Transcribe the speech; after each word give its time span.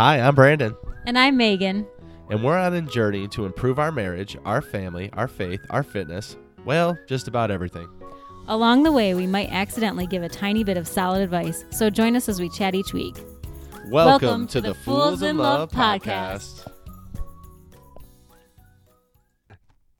Hi, 0.00 0.18
I'm 0.18 0.34
Brandon, 0.34 0.74
And 1.04 1.18
I'm 1.18 1.36
Megan. 1.36 1.86
and 2.30 2.42
we're 2.42 2.56
on 2.56 2.72
a 2.72 2.80
journey 2.80 3.28
to 3.28 3.44
improve 3.44 3.78
our 3.78 3.92
marriage, 3.92 4.34
our 4.46 4.62
family, 4.62 5.10
our 5.12 5.28
faith, 5.28 5.60
our 5.68 5.82
fitness, 5.82 6.38
well, 6.64 6.96
just 7.06 7.28
about 7.28 7.50
everything. 7.50 7.86
Along 8.48 8.82
the 8.82 8.92
way, 8.92 9.12
we 9.12 9.26
might 9.26 9.52
accidentally 9.52 10.06
give 10.06 10.22
a 10.22 10.28
tiny 10.30 10.64
bit 10.64 10.78
of 10.78 10.88
solid 10.88 11.20
advice, 11.20 11.66
so 11.68 11.90
join 11.90 12.16
us 12.16 12.30
as 12.30 12.40
we 12.40 12.48
chat 12.48 12.74
each 12.74 12.94
week. 12.94 13.14
Welcome, 13.88 14.46
to, 14.46 14.62
the 14.62 14.72
Fools 14.72 15.20
in 15.20 15.36
Love 15.36 15.70
podcast. 15.70 16.66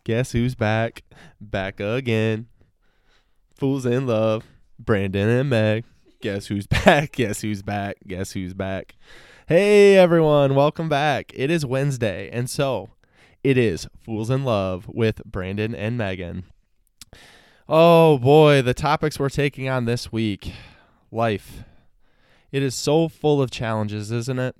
Guess 0.04 0.32
who's 0.32 0.54
back? 0.54 1.02
Back 1.42 1.78
again. 1.78 2.46
Fools 3.54 3.84
in 3.84 4.06
Love, 4.06 4.46
Brandon 4.78 5.28
and 5.28 5.50
Meg. 5.50 5.84
Guess 6.22 6.46
who's 6.46 6.66
back? 6.86 7.12
Guess 7.12 7.42
who's 7.42 7.60
back? 7.60 7.96
Guess 8.06 8.32
who's 8.32 8.54
back? 8.54 8.94
Hey 9.52 9.96
everyone, 9.96 10.54
welcome 10.54 10.88
back. 10.88 11.32
It 11.34 11.50
is 11.50 11.66
Wednesday, 11.66 12.30
and 12.32 12.48
so 12.48 12.90
it 13.42 13.58
is 13.58 13.88
Fools 14.00 14.30
in 14.30 14.44
Love 14.44 14.86
with 14.86 15.24
Brandon 15.24 15.74
and 15.74 15.98
Megan. 15.98 16.44
Oh 17.68 18.18
boy, 18.18 18.62
the 18.62 18.74
topics 18.74 19.18
we're 19.18 19.28
taking 19.28 19.68
on 19.68 19.86
this 19.86 20.12
week. 20.12 20.52
Life. 21.10 21.64
It 22.52 22.62
is 22.62 22.76
so 22.76 23.08
full 23.08 23.42
of 23.42 23.50
challenges, 23.50 24.12
isn't 24.12 24.38
it? 24.38 24.54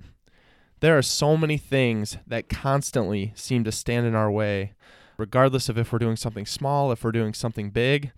There 0.81 0.97
are 0.97 1.01
so 1.01 1.37
many 1.37 1.57
things 1.57 2.17
that 2.27 2.49
constantly 2.49 3.31
seem 3.33 3.63
to 3.63 3.71
stand 3.71 4.05
in 4.05 4.13
our 4.13 4.29
way, 4.29 4.73
regardless 5.17 5.69
of 5.69 5.77
if 5.77 5.93
we're 5.93 5.99
doing 5.99 6.17
something 6.17 6.45
small, 6.45 6.91
if 6.91 7.01
we're 7.01 7.13
doing 7.13 7.33
something 7.33 7.69
big. 7.69 8.11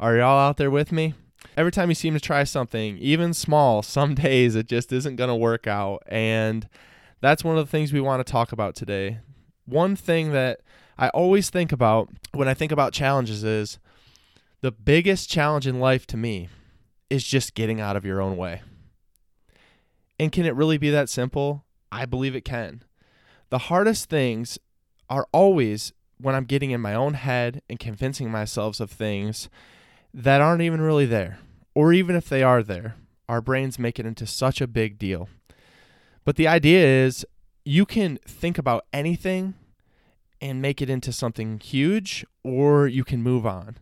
Are 0.00 0.16
y'all 0.16 0.48
out 0.48 0.56
there 0.56 0.68
with 0.68 0.90
me? 0.90 1.14
Every 1.56 1.72
time 1.72 1.88
you 1.88 1.94
seem 1.94 2.14
to 2.14 2.20
try 2.20 2.44
something, 2.44 2.98
even 2.98 3.34
small, 3.34 3.82
some 3.82 4.14
days 4.14 4.54
it 4.54 4.66
just 4.66 4.92
isn't 4.92 5.16
going 5.16 5.28
to 5.28 5.36
work 5.36 5.66
out. 5.66 6.02
And 6.06 6.68
that's 7.20 7.44
one 7.44 7.56
of 7.58 7.66
the 7.66 7.70
things 7.70 7.92
we 7.92 8.00
want 8.00 8.24
to 8.24 8.30
talk 8.30 8.52
about 8.52 8.74
today. 8.74 9.18
One 9.64 9.96
thing 9.96 10.32
that 10.32 10.60
I 10.96 11.08
always 11.10 11.50
think 11.50 11.72
about 11.72 12.08
when 12.32 12.48
I 12.48 12.54
think 12.54 12.72
about 12.72 12.92
challenges 12.92 13.44
is 13.44 13.78
the 14.60 14.72
biggest 14.72 15.30
challenge 15.30 15.66
in 15.66 15.78
life 15.78 16.06
to 16.08 16.16
me 16.16 16.48
is 17.10 17.24
just 17.24 17.54
getting 17.54 17.80
out 17.80 17.96
of 17.96 18.04
your 18.04 18.20
own 18.20 18.36
way. 18.36 18.62
And 20.18 20.32
can 20.32 20.46
it 20.46 20.54
really 20.54 20.78
be 20.78 20.90
that 20.90 21.08
simple? 21.08 21.64
I 21.92 22.06
believe 22.06 22.34
it 22.34 22.44
can. 22.44 22.82
The 23.50 23.58
hardest 23.58 24.10
things 24.10 24.58
are 25.08 25.26
always 25.32 25.92
when 26.20 26.34
I'm 26.34 26.44
getting 26.44 26.70
in 26.70 26.80
my 26.80 26.94
own 26.94 27.14
head 27.14 27.62
and 27.70 27.78
convincing 27.78 28.30
myself 28.30 28.80
of 28.80 28.90
things 28.90 29.48
that 30.12 30.40
aren't 30.40 30.62
even 30.62 30.80
really 30.80 31.06
there. 31.06 31.38
Or 31.74 31.92
even 31.92 32.16
if 32.16 32.28
they 32.28 32.42
are 32.42 32.62
there, 32.62 32.96
our 33.28 33.40
brains 33.40 33.78
make 33.78 33.98
it 33.98 34.06
into 34.06 34.26
such 34.26 34.60
a 34.60 34.66
big 34.66 34.98
deal. 34.98 35.28
But 36.24 36.36
the 36.36 36.48
idea 36.48 36.84
is 36.84 37.24
you 37.64 37.86
can 37.86 38.18
think 38.26 38.58
about 38.58 38.84
anything 38.92 39.54
and 40.40 40.62
make 40.62 40.80
it 40.80 40.88
into 40.88 41.12
something 41.12 41.58
huge, 41.60 42.24
or 42.42 42.86
you 42.86 43.04
can 43.04 43.22
move 43.22 43.46
on. 43.46 43.76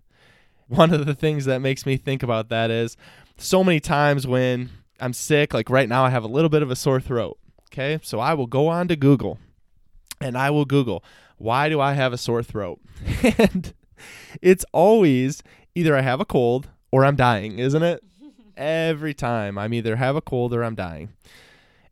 One 0.68 0.92
of 0.92 1.06
the 1.06 1.14
things 1.14 1.44
that 1.44 1.60
makes 1.60 1.86
me 1.86 1.96
think 1.96 2.22
about 2.22 2.48
that 2.48 2.70
is 2.70 2.96
so 3.36 3.62
many 3.62 3.78
times 3.78 4.26
when 4.26 4.70
I'm 5.00 5.12
sick, 5.12 5.54
like 5.54 5.70
right 5.70 5.88
now, 5.88 6.04
I 6.04 6.10
have 6.10 6.24
a 6.24 6.28
little 6.28 6.48
bit 6.48 6.62
of 6.62 6.70
a 6.70 6.76
sore 6.76 7.00
throat. 7.00 7.38
Okay. 7.72 7.98
So 8.02 8.20
I 8.20 8.34
will 8.34 8.46
go 8.46 8.68
on 8.68 8.88
to 8.88 8.96
Google 8.96 9.38
and 10.20 10.36
I 10.36 10.50
will 10.50 10.64
Google, 10.64 11.04
why 11.36 11.68
do 11.68 11.80
I 11.80 11.92
have 11.92 12.12
a 12.12 12.18
sore 12.18 12.42
throat? 12.42 12.80
and 13.38 13.74
it's 14.40 14.64
always 14.72 15.42
either 15.76 15.94
I 15.94 16.00
have 16.00 16.20
a 16.20 16.24
cold 16.24 16.70
or 16.90 17.04
I'm 17.04 17.14
dying, 17.14 17.60
isn't 17.60 17.82
it? 17.82 18.02
Every 18.56 19.14
time 19.14 19.58
I'm 19.58 19.74
either 19.74 19.96
have 19.96 20.16
a 20.16 20.22
cold 20.22 20.52
or 20.52 20.64
I'm 20.64 20.74
dying. 20.74 21.10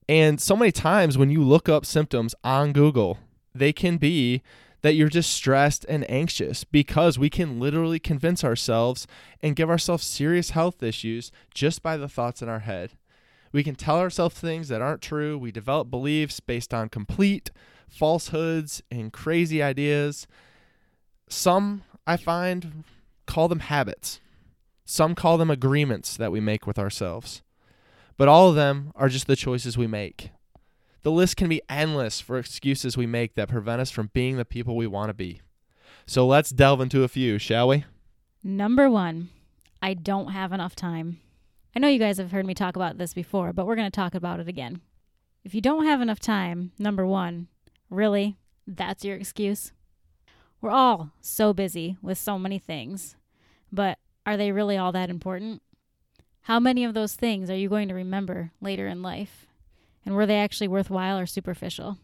And 0.08 0.40
so 0.40 0.56
many 0.56 0.72
times 0.72 1.16
when 1.16 1.30
you 1.30 1.42
look 1.42 1.68
up 1.68 1.86
symptoms 1.86 2.34
on 2.42 2.72
Google, 2.72 3.18
they 3.54 3.72
can 3.72 3.98
be 3.98 4.42
that 4.80 4.94
you're 4.94 5.08
just 5.08 5.32
stressed 5.32 5.86
and 5.88 6.08
anxious 6.10 6.64
because 6.64 7.18
we 7.18 7.30
can 7.30 7.60
literally 7.60 7.98
convince 7.98 8.42
ourselves 8.42 9.06
and 9.42 9.56
give 9.56 9.70
ourselves 9.70 10.04
serious 10.04 10.50
health 10.50 10.82
issues 10.82 11.30
just 11.54 11.82
by 11.82 11.96
the 11.96 12.08
thoughts 12.08 12.42
in 12.42 12.48
our 12.48 12.60
head. 12.60 12.92
We 13.52 13.62
can 13.62 13.76
tell 13.76 13.98
ourselves 13.98 14.38
things 14.38 14.68
that 14.68 14.82
aren't 14.82 15.00
true. 15.00 15.38
We 15.38 15.52
develop 15.52 15.90
beliefs 15.90 16.40
based 16.40 16.74
on 16.74 16.88
complete 16.88 17.50
falsehoods 17.88 18.82
and 18.90 19.12
crazy 19.12 19.62
ideas. 19.62 20.26
Some, 21.28 21.82
I 22.06 22.16
find, 22.16 22.84
call 23.34 23.48
them 23.48 23.58
habits. 23.58 24.20
Some 24.84 25.16
call 25.16 25.38
them 25.38 25.50
agreements 25.50 26.16
that 26.16 26.30
we 26.30 26.38
make 26.38 26.68
with 26.68 26.78
ourselves. 26.78 27.42
But 28.16 28.28
all 28.28 28.48
of 28.48 28.54
them 28.54 28.92
are 28.94 29.08
just 29.08 29.26
the 29.26 29.34
choices 29.34 29.76
we 29.76 29.88
make. 29.88 30.30
The 31.02 31.10
list 31.10 31.36
can 31.36 31.48
be 31.48 31.60
endless 31.68 32.20
for 32.20 32.38
excuses 32.38 32.96
we 32.96 33.06
make 33.06 33.34
that 33.34 33.48
prevent 33.48 33.80
us 33.80 33.90
from 33.90 34.10
being 34.12 34.36
the 34.36 34.44
people 34.44 34.76
we 34.76 34.86
want 34.86 35.08
to 35.08 35.14
be. 35.14 35.40
So 36.06 36.24
let's 36.24 36.50
delve 36.50 36.80
into 36.80 37.02
a 37.02 37.08
few, 37.08 37.40
shall 37.40 37.66
we? 37.66 37.84
Number 38.44 38.88
one, 38.88 39.30
I 39.82 39.94
don't 39.94 40.28
have 40.28 40.52
enough 40.52 40.76
time. 40.76 41.18
I 41.74 41.80
know 41.80 41.88
you 41.88 41.98
guys 41.98 42.18
have 42.18 42.30
heard 42.30 42.46
me 42.46 42.54
talk 42.54 42.76
about 42.76 42.98
this 42.98 43.14
before, 43.14 43.52
but 43.52 43.66
we're 43.66 43.74
going 43.74 43.90
to 43.90 44.00
talk 44.00 44.14
about 44.14 44.38
it 44.38 44.46
again. 44.46 44.80
If 45.42 45.56
you 45.56 45.60
don't 45.60 45.86
have 45.86 46.00
enough 46.00 46.20
time, 46.20 46.70
number 46.78 47.04
one, 47.04 47.48
really, 47.90 48.36
that's 48.64 49.04
your 49.04 49.16
excuse? 49.16 49.72
We're 50.60 50.70
all 50.70 51.10
so 51.20 51.52
busy 51.52 51.96
with 52.00 52.16
so 52.16 52.38
many 52.38 52.60
things, 52.60 53.16
but 53.72 53.98
are 54.26 54.36
they 54.36 54.52
really 54.52 54.76
all 54.76 54.92
that 54.92 55.10
important? 55.10 55.62
How 56.42 56.60
many 56.60 56.84
of 56.84 56.94
those 56.94 57.14
things 57.14 57.48
are 57.50 57.56
you 57.56 57.68
going 57.68 57.88
to 57.88 57.94
remember 57.94 58.52
later 58.60 58.86
in 58.86 59.02
life? 59.02 59.46
And 60.04 60.14
were 60.14 60.26
they 60.26 60.38
actually 60.38 60.68
worthwhile 60.68 61.18
or 61.18 61.26
superficial? 61.26 61.98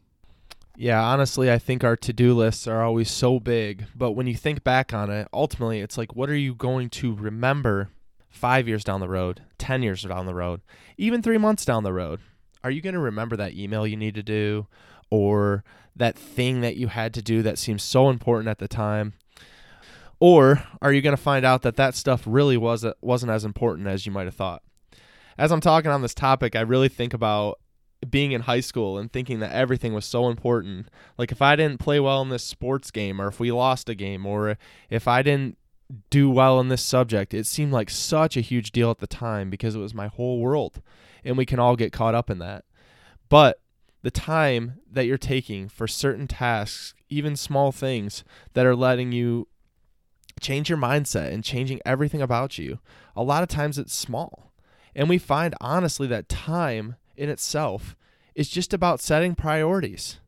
Yeah, 0.76 1.02
honestly, 1.02 1.52
I 1.52 1.58
think 1.58 1.84
our 1.84 1.96
to 1.96 2.12
do 2.12 2.34
lists 2.34 2.66
are 2.66 2.82
always 2.82 3.10
so 3.10 3.38
big. 3.38 3.84
But 3.94 4.12
when 4.12 4.26
you 4.26 4.34
think 4.34 4.64
back 4.64 4.94
on 4.94 5.10
it, 5.10 5.28
ultimately, 5.32 5.80
it's 5.80 5.98
like, 5.98 6.16
what 6.16 6.30
are 6.30 6.36
you 6.36 6.54
going 6.54 6.88
to 6.90 7.14
remember 7.14 7.90
five 8.30 8.66
years 8.66 8.84
down 8.84 9.00
the 9.00 9.08
road, 9.08 9.42
10 9.58 9.82
years 9.82 10.02
down 10.02 10.24
the 10.24 10.34
road, 10.34 10.62
even 10.96 11.20
three 11.20 11.36
months 11.36 11.66
down 11.66 11.82
the 11.82 11.92
road? 11.92 12.20
Are 12.64 12.70
you 12.70 12.80
going 12.80 12.94
to 12.94 13.00
remember 13.00 13.36
that 13.36 13.54
email 13.54 13.86
you 13.86 13.96
need 13.96 14.14
to 14.14 14.22
do 14.22 14.68
or 15.10 15.64
that 15.96 16.16
thing 16.16 16.60
that 16.62 16.76
you 16.76 16.88
had 16.88 17.12
to 17.14 17.22
do 17.22 17.42
that 17.42 17.58
seems 17.58 17.82
so 17.82 18.08
important 18.08 18.48
at 18.48 18.58
the 18.58 18.68
time? 18.68 19.14
Or 20.20 20.62
are 20.82 20.92
you 20.92 21.00
going 21.00 21.16
to 21.16 21.22
find 21.22 21.44
out 21.46 21.62
that 21.62 21.76
that 21.76 21.94
stuff 21.94 22.22
really 22.26 22.58
wasn't, 22.58 22.96
wasn't 23.00 23.32
as 23.32 23.44
important 23.44 23.88
as 23.88 24.04
you 24.04 24.12
might 24.12 24.26
have 24.26 24.34
thought? 24.34 24.62
As 25.38 25.50
I'm 25.50 25.62
talking 25.62 25.90
on 25.90 26.02
this 26.02 26.14
topic, 26.14 26.54
I 26.54 26.60
really 26.60 26.90
think 26.90 27.14
about 27.14 27.58
being 28.08 28.32
in 28.32 28.42
high 28.42 28.60
school 28.60 28.98
and 28.98 29.10
thinking 29.10 29.40
that 29.40 29.52
everything 29.52 29.94
was 29.94 30.04
so 30.04 30.28
important. 30.28 30.88
Like 31.18 31.32
if 31.32 31.42
I 31.42 31.56
didn't 31.56 31.80
play 31.80 32.00
well 32.00 32.22
in 32.22 32.28
this 32.28 32.44
sports 32.44 32.90
game 32.90 33.20
or 33.20 33.28
if 33.28 33.40
we 33.40 33.50
lost 33.50 33.88
a 33.88 33.94
game 33.94 34.26
or 34.26 34.56
if 34.88 35.08
I 35.08 35.22
didn't 35.22 35.56
do 36.10 36.30
well 36.30 36.60
in 36.60 36.68
this 36.68 36.82
subject, 36.82 37.34
it 37.34 37.46
seemed 37.46 37.72
like 37.72 37.90
such 37.90 38.36
a 38.36 38.42
huge 38.42 38.72
deal 38.72 38.90
at 38.90 38.98
the 38.98 39.06
time 39.06 39.50
because 39.50 39.74
it 39.74 39.80
was 39.80 39.94
my 39.94 40.08
whole 40.08 40.38
world 40.38 40.80
and 41.24 41.36
we 41.36 41.46
can 41.46 41.58
all 41.58 41.76
get 41.76 41.92
caught 41.92 42.14
up 42.14 42.30
in 42.30 42.38
that. 42.38 42.64
But 43.28 43.60
the 44.02 44.10
time 44.10 44.80
that 44.90 45.06
you're 45.06 45.18
taking 45.18 45.68
for 45.68 45.86
certain 45.86 46.26
tasks, 46.26 46.94
even 47.08 47.36
small 47.36 47.70
things 47.70 48.24
that 48.54 48.66
are 48.66 48.76
letting 48.76 49.12
you 49.12 49.46
change 50.40 50.68
your 50.68 50.78
mindset 50.78 51.32
and 51.32 51.44
changing 51.44 51.80
everything 51.84 52.22
about 52.22 52.58
you, 52.58 52.78
a 53.14 53.22
lot 53.22 53.42
of 53.42 53.48
times 53.48 53.78
it's 53.78 53.94
small. 53.94 54.52
And 54.94 55.08
we 55.08 55.18
find 55.18 55.54
honestly 55.60 56.06
that 56.08 56.28
time 56.28 56.96
in 57.16 57.28
itself 57.28 57.96
is 58.34 58.48
just 58.48 58.72
about 58.72 59.00
setting 59.00 59.34
priorities. 59.34 60.18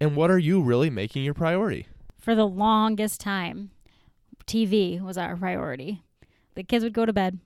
And 0.00 0.16
what 0.16 0.30
are 0.30 0.38
you 0.38 0.62
really 0.62 0.90
making 0.90 1.24
your 1.24 1.34
priority? 1.34 1.86
For 2.18 2.34
the 2.34 2.46
longest 2.46 3.20
time, 3.20 3.70
TV 4.46 5.00
was 5.00 5.18
our 5.18 5.36
priority. 5.36 6.02
The 6.54 6.64
kids 6.64 6.82
would 6.82 6.94
go 6.94 7.06
to 7.06 7.12
bed, 7.12 7.38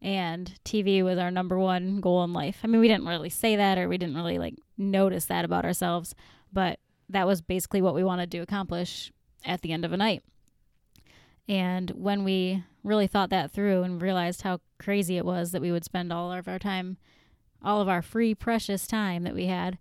and 0.00 0.58
TV 0.64 1.02
was 1.02 1.18
our 1.18 1.30
number 1.30 1.58
one 1.58 2.00
goal 2.00 2.24
in 2.24 2.32
life. 2.32 2.60
I 2.62 2.68
mean, 2.68 2.80
we 2.80 2.88
didn't 2.88 3.06
really 3.06 3.30
say 3.30 3.56
that 3.56 3.78
or 3.78 3.88
we 3.88 3.98
didn't 3.98 4.16
really 4.16 4.38
like 4.38 4.54
notice 4.76 5.26
that 5.26 5.44
about 5.44 5.64
ourselves, 5.64 6.14
but 6.52 6.78
that 7.08 7.26
was 7.26 7.42
basically 7.42 7.82
what 7.82 7.94
we 7.94 8.04
wanted 8.04 8.30
to 8.30 8.38
accomplish 8.38 9.12
at 9.44 9.62
the 9.62 9.72
end 9.72 9.84
of 9.84 9.92
a 9.92 9.96
night. 9.96 10.22
And 11.48 11.90
when 11.90 12.24
we 12.24 12.64
really 12.84 13.06
thought 13.06 13.30
that 13.30 13.50
through 13.50 13.82
and 13.82 14.00
realized 14.00 14.42
how 14.42 14.60
crazy 14.78 15.16
it 15.16 15.24
was 15.24 15.52
that 15.52 15.62
we 15.62 15.72
would 15.72 15.84
spend 15.84 16.12
all 16.12 16.32
of 16.32 16.46
our 16.46 16.58
time 16.58 16.98
all 17.62 17.80
of 17.80 17.88
our 17.88 18.02
free, 18.02 18.34
precious 18.34 18.86
time 18.86 19.24
that 19.24 19.34
we 19.34 19.46
had 19.46 19.78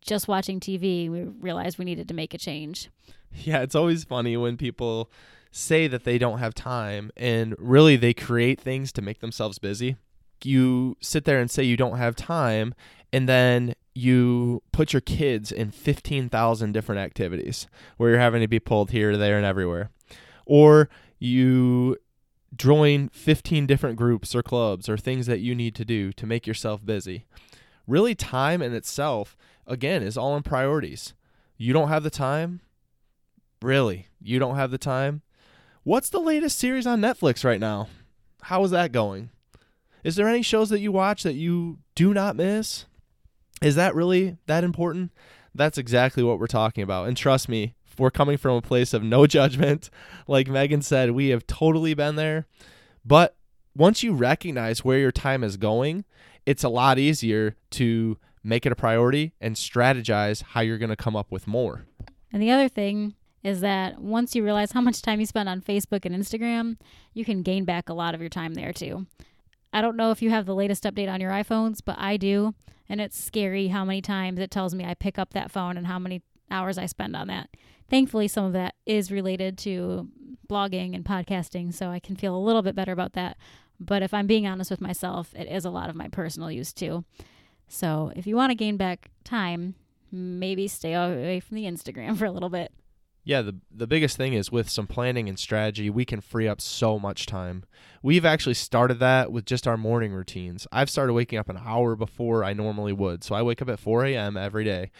just 0.00 0.28
watching 0.28 0.60
TV, 0.60 1.08
we 1.08 1.22
realized 1.22 1.78
we 1.78 1.84
needed 1.84 2.08
to 2.08 2.14
make 2.14 2.34
a 2.34 2.38
change. 2.38 2.90
Yeah, 3.34 3.60
it's 3.60 3.74
always 3.74 4.04
funny 4.04 4.36
when 4.36 4.56
people 4.56 5.10
say 5.50 5.86
that 5.86 6.04
they 6.04 6.18
don't 6.18 6.38
have 6.38 6.54
time 6.54 7.10
and 7.16 7.54
really 7.58 7.96
they 7.96 8.14
create 8.14 8.60
things 8.60 8.92
to 8.92 9.02
make 9.02 9.20
themselves 9.20 9.58
busy. 9.58 9.96
You 10.42 10.96
sit 11.00 11.24
there 11.24 11.38
and 11.38 11.50
say 11.50 11.62
you 11.62 11.76
don't 11.76 11.98
have 11.98 12.16
time, 12.16 12.74
and 13.12 13.28
then 13.28 13.74
you 13.94 14.62
put 14.72 14.92
your 14.92 15.00
kids 15.00 15.52
in 15.52 15.70
15,000 15.70 16.72
different 16.72 17.00
activities 17.00 17.68
where 17.96 18.10
you're 18.10 18.18
having 18.18 18.40
to 18.40 18.48
be 18.48 18.58
pulled 18.58 18.90
here, 18.90 19.16
there, 19.16 19.36
and 19.36 19.46
everywhere. 19.46 19.90
Or 20.46 20.88
you 21.18 21.96
join 22.56 23.08
15 23.10 23.66
different 23.66 23.96
groups 23.96 24.34
or 24.34 24.42
clubs 24.42 24.88
or 24.88 24.96
things 24.96 25.26
that 25.26 25.40
you 25.40 25.54
need 25.54 25.74
to 25.76 25.84
do 25.84 26.12
to 26.12 26.26
make 26.26 26.46
yourself 26.46 26.84
busy. 26.84 27.26
really 27.86 28.14
time 28.14 28.62
in 28.62 28.74
itself 28.74 29.36
again 29.66 30.02
is 30.02 30.16
all 30.16 30.36
in 30.36 30.42
priorities. 30.42 31.14
You 31.56 31.72
don't 31.72 31.88
have 31.88 32.02
the 32.02 32.10
time? 32.10 32.60
Really? 33.60 34.08
You 34.20 34.38
don't 34.38 34.56
have 34.56 34.70
the 34.70 34.78
time? 34.78 35.22
What's 35.84 36.10
the 36.10 36.20
latest 36.20 36.58
series 36.58 36.86
on 36.86 37.00
Netflix 37.00 37.44
right 37.44 37.60
now? 37.60 37.88
How 38.42 38.62
is 38.64 38.70
that 38.70 38.92
going? 38.92 39.30
Is 40.04 40.16
there 40.16 40.28
any 40.28 40.42
shows 40.42 40.68
that 40.70 40.80
you 40.80 40.92
watch 40.92 41.22
that 41.22 41.34
you 41.34 41.78
do 41.94 42.12
not 42.12 42.36
miss? 42.36 42.86
Is 43.60 43.76
that 43.76 43.94
really 43.94 44.36
that 44.46 44.64
important? 44.64 45.12
That's 45.54 45.78
exactly 45.78 46.22
what 46.22 46.38
we're 46.38 46.46
talking 46.46 46.82
about. 46.82 47.08
And 47.08 47.16
trust 47.16 47.48
me, 47.48 47.74
we're 48.02 48.10
coming 48.10 48.36
from 48.36 48.56
a 48.56 48.62
place 48.62 48.92
of 48.92 49.02
no 49.02 49.26
judgment. 49.38 49.88
Like 50.26 50.48
Megan 50.48 50.82
said, 50.82 51.12
we 51.12 51.28
have 51.28 51.46
totally 51.46 51.94
been 51.94 52.16
there. 52.16 52.46
But 53.04 53.36
once 53.74 54.02
you 54.02 54.12
recognize 54.12 54.84
where 54.84 54.98
your 54.98 55.12
time 55.12 55.42
is 55.42 55.56
going, 55.56 56.04
it's 56.44 56.64
a 56.64 56.68
lot 56.68 56.98
easier 56.98 57.56
to 57.70 58.18
make 58.44 58.66
it 58.66 58.72
a 58.72 58.76
priority 58.76 59.32
and 59.40 59.54
strategize 59.54 60.42
how 60.42 60.60
you're 60.60 60.78
going 60.78 60.90
to 60.90 60.96
come 60.96 61.16
up 61.16 61.30
with 61.30 61.46
more. 61.46 61.86
And 62.32 62.42
the 62.42 62.50
other 62.50 62.68
thing 62.68 63.14
is 63.42 63.60
that 63.60 64.00
once 64.00 64.34
you 64.34 64.44
realize 64.44 64.72
how 64.72 64.80
much 64.80 65.02
time 65.02 65.20
you 65.20 65.26
spend 65.26 65.48
on 65.48 65.60
Facebook 65.60 66.04
and 66.04 66.14
Instagram, 66.14 66.76
you 67.14 67.24
can 67.24 67.42
gain 67.42 67.64
back 67.64 67.88
a 67.88 67.94
lot 67.94 68.14
of 68.14 68.20
your 68.20 68.30
time 68.30 68.54
there 68.54 68.72
too. 68.72 69.06
I 69.72 69.80
don't 69.80 69.96
know 69.96 70.10
if 70.10 70.22
you 70.22 70.30
have 70.30 70.46
the 70.46 70.54
latest 70.54 70.84
update 70.84 71.10
on 71.10 71.20
your 71.20 71.30
iPhones, 71.30 71.80
but 71.84 71.98
I 71.98 72.16
do. 72.16 72.54
And 72.88 73.00
it's 73.00 73.22
scary 73.22 73.68
how 73.68 73.84
many 73.84 74.02
times 74.02 74.38
it 74.38 74.50
tells 74.50 74.74
me 74.74 74.84
I 74.84 74.94
pick 74.94 75.18
up 75.18 75.32
that 75.32 75.50
phone 75.50 75.76
and 75.76 75.86
how 75.86 75.98
many 75.98 76.22
hours 76.50 76.78
I 76.78 76.86
spend 76.86 77.16
on 77.16 77.28
that. 77.28 77.48
Thankfully, 77.92 78.26
some 78.26 78.46
of 78.46 78.54
that 78.54 78.74
is 78.86 79.12
related 79.12 79.58
to 79.58 80.08
blogging 80.48 80.94
and 80.94 81.04
podcasting, 81.04 81.74
so 81.74 81.90
I 81.90 82.00
can 82.00 82.16
feel 82.16 82.34
a 82.34 82.40
little 82.40 82.62
bit 82.62 82.74
better 82.74 82.90
about 82.90 83.12
that. 83.12 83.36
But 83.78 84.02
if 84.02 84.14
I'm 84.14 84.26
being 84.26 84.46
honest 84.46 84.70
with 84.70 84.80
myself, 84.80 85.34
it 85.36 85.46
is 85.46 85.66
a 85.66 85.70
lot 85.70 85.90
of 85.90 85.94
my 85.94 86.08
personal 86.08 86.50
use 86.50 86.72
too. 86.72 87.04
So 87.68 88.10
if 88.16 88.26
you 88.26 88.34
want 88.34 88.48
to 88.48 88.54
gain 88.54 88.78
back 88.78 89.10
time, 89.24 89.74
maybe 90.10 90.68
stay 90.68 90.94
away 90.94 91.38
from 91.40 91.54
the 91.54 91.64
Instagram 91.64 92.16
for 92.18 92.24
a 92.24 92.30
little 92.30 92.48
bit. 92.48 92.72
Yeah, 93.24 93.42
the 93.42 93.56
the 93.70 93.86
biggest 93.86 94.16
thing 94.16 94.32
is 94.32 94.50
with 94.50 94.70
some 94.70 94.86
planning 94.86 95.28
and 95.28 95.38
strategy, 95.38 95.90
we 95.90 96.06
can 96.06 96.22
free 96.22 96.48
up 96.48 96.62
so 96.62 96.98
much 96.98 97.26
time. 97.26 97.62
We've 98.02 98.24
actually 98.24 98.54
started 98.54 99.00
that 99.00 99.30
with 99.30 99.44
just 99.44 99.68
our 99.68 99.76
morning 99.76 100.14
routines. 100.14 100.66
I've 100.72 100.88
started 100.88 101.12
waking 101.12 101.38
up 101.38 101.50
an 101.50 101.60
hour 101.62 101.94
before 101.94 102.42
I 102.42 102.54
normally 102.54 102.94
would. 102.94 103.22
So 103.22 103.34
I 103.34 103.42
wake 103.42 103.60
up 103.60 103.68
at 103.68 103.78
4 103.78 104.06
a.m. 104.06 104.38
every 104.38 104.64
day. 104.64 104.90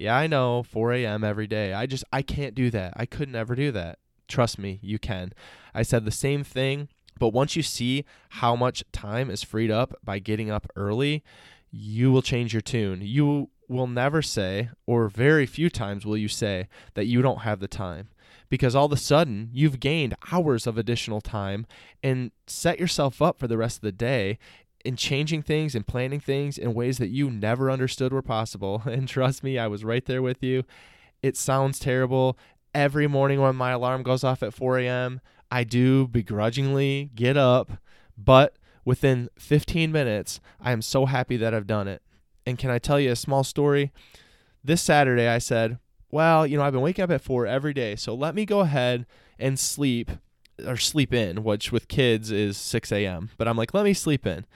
Yeah, 0.00 0.16
I 0.16 0.28
know, 0.28 0.62
4 0.62 0.94
a.m. 0.94 1.22
every 1.22 1.46
day. 1.46 1.74
I 1.74 1.84
just 1.84 2.04
I 2.10 2.22
can't 2.22 2.54
do 2.54 2.70
that. 2.70 2.94
I 2.96 3.04
could 3.04 3.28
never 3.28 3.54
do 3.54 3.70
that. 3.72 3.98
Trust 4.28 4.58
me, 4.58 4.78
you 4.80 4.98
can. 4.98 5.34
I 5.74 5.82
said 5.82 6.06
the 6.06 6.10
same 6.10 6.42
thing, 6.42 6.88
but 7.18 7.34
once 7.34 7.54
you 7.54 7.62
see 7.62 8.06
how 8.30 8.56
much 8.56 8.82
time 8.92 9.28
is 9.28 9.42
freed 9.42 9.70
up 9.70 9.92
by 10.02 10.18
getting 10.18 10.50
up 10.50 10.66
early, 10.74 11.22
you 11.70 12.10
will 12.10 12.22
change 12.22 12.54
your 12.54 12.62
tune. 12.62 13.02
You 13.02 13.50
will 13.68 13.86
never 13.86 14.22
say, 14.22 14.70
or 14.86 15.10
very 15.10 15.44
few 15.44 15.68
times 15.68 16.06
will 16.06 16.16
you 16.16 16.28
say, 16.28 16.68
that 16.94 17.04
you 17.04 17.20
don't 17.20 17.40
have 17.40 17.60
the 17.60 17.68
time. 17.68 18.08
Because 18.48 18.74
all 18.74 18.86
of 18.86 18.92
a 18.92 18.96
sudden, 18.96 19.50
you've 19.52 19.80
gained 19.80 20.16
hours 20.32 20.66
of 20.66 20.78
additional 20.78 21.20
time 21.20 21.66
and 22.02 22.30
set 22.46 22.80
yourself 22.80 23.20
up 23.20 23.38
for 23.38 23.46
the 23.46 23.58
rest 23.58 23.76
of 23.76 23.82
the 23.82 23.92
day 23.92 24.38
in 24.84 24.96
changing 24.96 25.42
things 25.42 25.74
and 25.74 25.86
planning 25.86 26.20
things 26.20 26.56
in 26.58 26.74
ways 26.74 26.98
that 26.98 27.08
you 27.08 27.30
never 27.30 27.70
understood 27.70 28.12
were 28.12 28.22
possible. 28.22 28.82
And 28.90 29.08
trust 29.08 29.42
me, 29.42 29.58
I 29.58 29.66
was 29.66 29.84
right 29.84 30.04
there 30.04 30.22
with 30.22 30.42
you. 30.42 30.64
It 31.22 31.36
sounds 31.36 31.78
terrible. 31.78 32.38
Every 32.74 33.06
morning 33.06 33.40
when 33.40 33.56
my 33.56 33.70
alarm 33.70 34.02
goes 34.02 34.24
off 34.24 34.42
at 34.42 34.54
4 34.54 34.78
a.m., 34.78 35.20
I 35.50 35.64
do 35.64 36.06
begrudgingly 36.06 37.10
get 37.14 37.36
up, 37.36 37.72
but 38.16 38.56
within 38.84 39.28
15 39.38 39.90
minutes, 39.90 40.40
I 40.60 40.72
am 40.72 40.82
so 40.82 41.06
happy 41.06 41.36
that 41.36 41.52
I've 41.52 41.66
done 41.66 41.88
it. 41.88 42.02
And 42.46 42.58
can 42.58 42.70
I 42.70 42.78
tell 42.78 43.00
you 43.00 43.10
a 43.10 43.16
small 43.16 43.44
story? 43.44 43.92
This 44.62 44.82
Saturday, 44.82 45.26
I 45.26 45.38
said, 45.38 45.78
Well, 46.10 46.46
you 46.46 46.56
know, 46.56 46.62
I've 46.62 46.72
been 46.72 46.82
waking 46.82 47.02
up 47.02 47.10
at 47.10 47.20
four 47.20 47.46
every 47.46 47.74
day, 47.74 47.96
so 47.96 48.14
let 48.14 48.34
me 48.34 48.44
go 48.44 48.60
ahead 48.60 49.06
and 49.38 49.58
sleep 49.58 50.10
or 50.66 50.76
sleep 50.76 51.12
in, 51.12 51.42
which 51.42 51.72
with 51.72 51.88
kids 51.88 52.30
is 52.30 52.56
6 52.56 52.92
a.m. 52.92 53.30
But 53.36 53.48
I'm 53.48 53.56
like, 53.56 53.74
Let 53.74 53.84
me 53.84 53.94
sleep 53.94 54.26
in. 54.26 54.46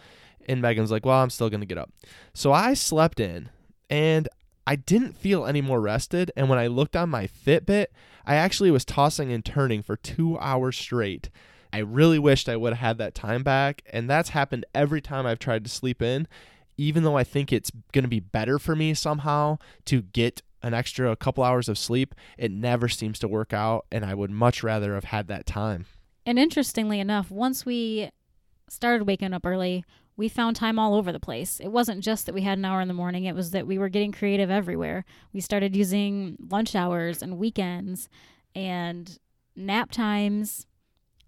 And 0.46 0.60
Megan's 0.60 0.90
like, 0.90 1.06
Well, 1.06 1.22
I'm 1.22 1.30
still 1.30 1.50
going 1.50 1.60
to 1.60 1.66
get 1.66 1.78
up. 1.78 1.90
So 2.32 2.52
I 2.52 2.74
slept 2.74 3.20
in 3.20 3.48
and 3.90 4.28
I 4.66 4.76
didn't 4.76 5.16
feel 5.16 5.46
any 5.46 5.60
more 5.60 5.80
rested. 5.80 6.30
And 6.36 6.48
when 6.48 6.58
I 6.58 6.66
looked 6.66 6.96
on 6.96 7.10
my 7.10 7.26
Fitbit, 7.26 7.86
I 8.26 8.36
actually 8.36 8.70
was 8.70 8.84
tossing 8.84 9.32
and 9.32 9.44
turning 9.44 9.82
for 9.82 9.96
two 9.96 10.38
hours 10.38 10.78
straight. 10.78 11.28
I 11.72 11.78
really 11.78 12.18
wished 12.18 12.48
I 12.48 12.56
would 12.56 12.72
have 12.72 12.86
had 12.86 12.98
that 12.98 13.14
time 13.14 13.42
back. 13.42 13.82
And 13.92 14.08
that's 14.08 14.30
happened 14.30 14.64
every 14.74 15.00
time 15.00 15.26
I've 15.26 15.38
tried 15.38 15.64
to 15.64 15.70
sleep 15.70 16.00
in 16.00 16.28
even 16.76 17.04
though 17.04 17.16
I 17.16 17.24
think 17.24 17.52
it's 17.52 17.70
going 17.92 18.02
to 18.04 18.08
be 18.08 18.20
better 18.20 18.58
for 18.58 18.74
me 18.74 18.94
somehow 18.94 19.58
to 19.86 20.02
get 20.02 20.42
an 20.64 20.72
extra 20.72 21.12
a 21.12 21.16
couple 21.16 21.44
hours 21.44 21.69
of 21.69 21.76
sleep, 21.76 22.14
it 22.38 22.50
never 22.50 22.88
seems 22.88 23.19
to 23.19 23.28
work 23.28 23.52
out. 23.52 23.87
And 23.93 24.05
I 24.05 24.14
would 24.14 24.31
much 24.31 24.62
rather 24.62 24.94
have 24.94 25.05
had 25.05 25.28
that 25.28 25.46
time. 25.46 25.84
And 26.25 26.38
interestingly 26.38 27.00
enough, 27.00 27.31
once 27.31 27.66
we 27.66 28.11
started 28.69 29.06
waking 29.06 29.34
up 29.34 29.44
early, 29.44 29.84
we 30.16 30.28
found 30.28 30.56
time 30.56 30.78
all 30.78 30.94
over 30.94 31.12
the 31.12 31.20
place. 31.20 31.61
It 31.61 31.69
wasn't 31.69 32.02
just 32.02 32.25
that 32.25 32.34
we 32.34 32.43
had 32.43 32.56
an 32.56 32.64
hour 32.64 32.81
in 32.81 32.88
the 32.88 32.94
morning, 32.94 33.25
it 33.25 33.34
was 33.34 33.50
that 33.50 33.66
we 33.66 33.76
were 33.76 33.90
getting 33.90 34.11
creative 34.11 34.50
everywhere. 34.50 35.05
We 35.34 35.40
started 35.40 35.76
using 35.76 36.37
lunch 36.50 36.75
hours 36.75 37.22
and 37.22 37.37
weekends 37.37 38.08
and 38.55 39.19
nap 39.55 39.90
times. 39.90 40.66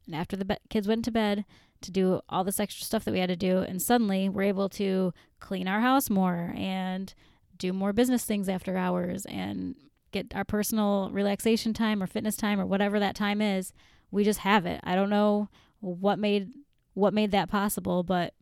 And 0.06 0.14
after 0.14 0.36
the 0.36 0.46
be- 0.46 0.56
kids 0.70 0.88
went 0.88 1.04
to 1.04 1.10
bed, 1.10 1.44
to 1.82 1.90
do 1.90 2.20
all 2.30 2.42
this 2.42 2.58
extra 2.58 2.86
stuff 2.86 3.04
that 3.04 3.12
we 3.12 3.20
had 3.20 3.28
to 3.28 3.36
do. 3.36 3.58
And 3.58 3.82
suddenly 3.82 4.30
we're 4.30 4.44
able 4.44 4.70
to 4.70 5.12
clean 5.40 5.68
our 5.68 5.80
house 5.80 6.08
more 6.08 6.54
and 6.56 7.12
do 7.58 7.72
more 7.72 7.92
business 7.92 8.24
things 8.24 8.48
after 8.48 8.76
hours 8.76 9.26
and 9.26 9.74
get 10.12 10.34
our 10.34 10.44
personal 10.44 11.10
relaxation 11.12 11.72
time 11.74 12.02
or 12.02 12.06
fitness 12.06 12.36
time 12.36 12.60
or 12.60 12.66
whatever 12.66 12.98
that 13.00 13.14
time 13.14 13.40
is. 13.40 13.72
We 14.10 14.24
just 14.24 14.40
have 14.40 14.66
it. 14.66 14.80
I 14.84 14.94
don't 14.94 15.10
know 15.10 15.48
what 15.80 16.18
made 16.18 16.50
what 16.94 17.12
made 17.12 17.30
that 17.32 17.50
possible, 17.50 18.02
but 18.02 18.32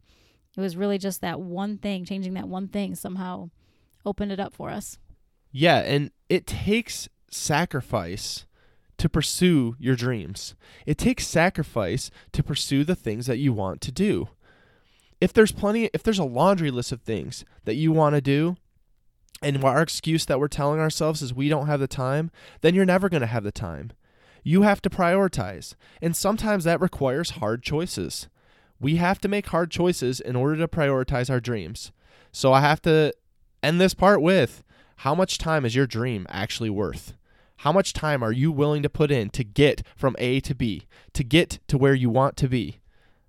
it 0.56 0.61
was 0.61 0.76
really 0.76 0.99
just 0.99 1.20
that 1.20 1.40
one 1.40 1.78
thing, 1.78 2.05
changing 2.05 2.34
that 2.34 2.49
one 2.49 2.69
thing 2.69 2.94
somehow 2.94 3.50
opened 4.06 4.31
it 4.31 4.38
up 4.38 4.55
for 4.55 4.70
us. 4.70 4.99
Yeah, 5.50 5.78
and 5.78 6.10
it 6.28 6.46
takes 6.46 7.08
sacrifice 7.31 8.46
to 8.99 9.08
pursue 9.08 9.75
your 9.78 9.96
dreams. 9.96 10.55
It 10.87 10.99
takes 10.99 11.26
sacrifice 11.26 12.10
to 12.32 12.43
pursue 12.43 12.84
the 12.84 12.94
things 12.94 13.26
that 13.26 13.38
you 13.38 13.52
want 13.52 13.81
to 13.82 13.93
do. 13.93 14.28
If 15.20 15.32
there's 15.32 15.52
plenty, 15.52 15.90
if 15.93 16.02
there's 16.02 16.19
a 16.19 16.25
laundry 16.25 16.70
list 16.70 16.93
of 16.93 17.02
things 17.02 17.44
that 17.64 17.75
you 17.75 17.93
want 17.93 18.14
to 18.14 18.20
do, 18.20 18.56
and 19.44 19.62
our 19.62 19.82
excuse 19.82 20.25
that 20.26 20.41
we're 20.41 20.49
telling 20.49 20.81
ourselves 20.81 21.23
is 21.23 21.35
we 21.35 21.48
don't 21.48 21.67
have 21.67 21.81
the 21.81 21.86
time, 21.86 22.31
then 22.63 22.74
you're 22.74 22.84
never 22.84 23.08
going 23.08 23.20
to 23.20 23.27
have 23.27 23.44
the 23.44 23.53
time. 23.53 23.93
You 24.43 24.63
have 24.63 24.82
to 24.82 24.91
prioritize, 24.91 25.74
and 26.03 26.17
sometimes 26.17 26.65
that 26.65 26.81
requires 26.81 27.31
hard 27.31 27.63
choices. 27.63 28.29
We 28.81 28.96
have 28.96 29.20
to 29.20 29.29
make 29.29 29.46
hard 29.46 29.70
choices 29.70 30.20
in 30.20 30.36
order 30.36 30.56
to 30.56 30.69
prioritize 30.69 31.31
our 31.31 31.41
dreams. 31.41 31.93
So 32.32 32.53
I 32.53 32.60
have 32.60 32.82
to 32.82 33.13
end 33.63 33.81
this 33.81 33.94
part 33.94 34.20
with 34.20 34.65
how 34.98 35.15
much 35.15 35.39
time 35.39 35.65
is 35.65 35.74
your 35.74 35.86
dream 35.86 36.27
actually 36.29 36.70
worth? 36.70 37.15
How 37.58 37.72
much 37.72 37.93
time 37.93 38.22
are 38.22 38.32
you 38.32 38.51
willing 38.53 38.82
to 38.82 38.91
put 38.91 39.10
in 39.10 39.31
to 39.31 39.44
get 39.44 39.82
from 39.96 40.17
A 40.19 40.41
to 40.41 40.55
B, 40.55 40.82
to 41.13 41.24
get 41.24 41.60
to 41.69 41.79
where 41.79 41.94
you 41.94 42.10
want 42.10 42.36
to 42.39 42.48
be? 42.48 42.81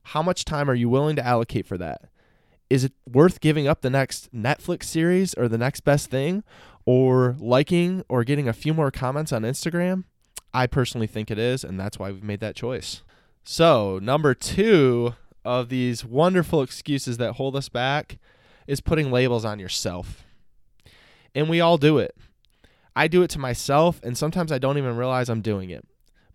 How 0.09 0.21
much 0.21 0.45
time 0.45 0.69
are 0.69 0.75
you 0.75 0.89
willing 0.89 1.15
to 1.15 1.25
allocate 1.25 1.65
for 1.65 1.77
that? 1.77 2.09
Is 2.69 2.83
it 2.83 2.93
worth 3.07 3.39
giving 3.41 3.67
up 3.67 3.81
the 3.81 3.89
next 3.89 4.33
Netflix 4.33 4.83
series 4.85 5.33
or 5.35 5.47
the 5.47 5.57
next 5.57 5.81
best 5.81 6.09
thing 6.09 6.43
or 6.85 7.35
liking 7.39 8.03
or 8.09 8.23
getting 8.23 8.47
a 8.47 8.53
few 8.53 8.73
more 8.73 8.91
comments 8.91 9.31
on 9.31 9.43
Instagram? 9.43 10.05
I 10.53 10.67
personally 10.67 11.07
think 11.07 11.29
it 11.29 11.37
is, 11.37 11.63
and 11.63 11.79
that's 11.79 11.99
why 11.99 12.11
we've 12.11 12.23
made 12.23 12.39
that 12.39 12.55
choice. 12.55 13.03
So, 13.43 13.99
number 14.01 14.33
two 14.33 15.13
of 15.43 15.69
these 15.69 16.03
wonderful 16.03 16.61
excuses 16.63 17.17
that 17.17 17.33
hold 17.33 17.55
us 17.55 17.69
back 17.69 18.17
is 18.65 18.81
putting 18.81 19.11
labels 19.11 19.45
on 19.45 19.59
yourself. 19.59 20.23
And 21.35 21.49
we 21.49 21.61
all 21.61 21.77
do 21.77 21.99
it. 21.99 22.15
I 22.95 23.07
do 23.07 23.21
it 23.21 23.29
to 23.31 23.39
myself 23.39 23.99
and 24.03 24.17
sometimes 24.17 24.51
I 24.51 24.57
don't 24.57 24.77
even 24.77 24.95
realize 24.95 25.29
I'm 25.29 25.41
doing 25.41 25.69
it. 25.69 25.85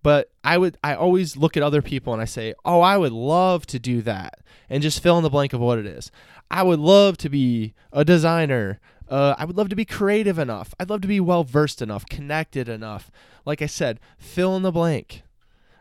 But 0.03 0.31
I 0.43 0.59
would 0.59 0.79
I 0.83 0.95
always 0.95 1.37
look 1.37 1.57
at 1.57 1.63
other 1.63 1.83
people 1.83 2.13
and 2.13 2.23
I 2.23 2.27
say, 2.27 2.55
"Oh, 2.65 2.81
I 2.81 2.97
would 2.97 3.13
love 3.13 3.67
to 3.67 3.79
do 3.79 4.03
that." 4.03 4.41
And 4.69 4.83
just 4.83 5.03
fill 5.03 5.19
in 5.19 5.23
the 5.23 5.31
blank 5.31 5.53
of 5.53 5.61
what 5.61 5.79
it 5.79 5.87
is. 5.87 6.11
I 6.51 6.63
would 6.63 6.79
love 6.79 7.17
to 7.19 7.29
be 7.29 7.75
a 7.93 8.05
designer. 8.05 8.81
Uh, 9.09 9.35
I 9.37 9.45
would 9.45 9.57
love 9.57 9.69
to 9.71 9.77
be 9.77 9.85
creative 9.85 10.39
enough. 10.39 10.75
I'd 10.79 10.89
love 10.91 11.01
to 11.03 11.09
be 11.09 11.21
well 11.21 11.43
versed 11.45 11.83
enough, 11.83 12.07
connected 12.07 12.69
enough. 12.69 13.11
Like 13.45 13.61
I 13.61 13.67
said, 13.67 13.99
fill 14.19 14.57
in 14.57 14.63
the 14.63 14.71
blank. 14.71 15.23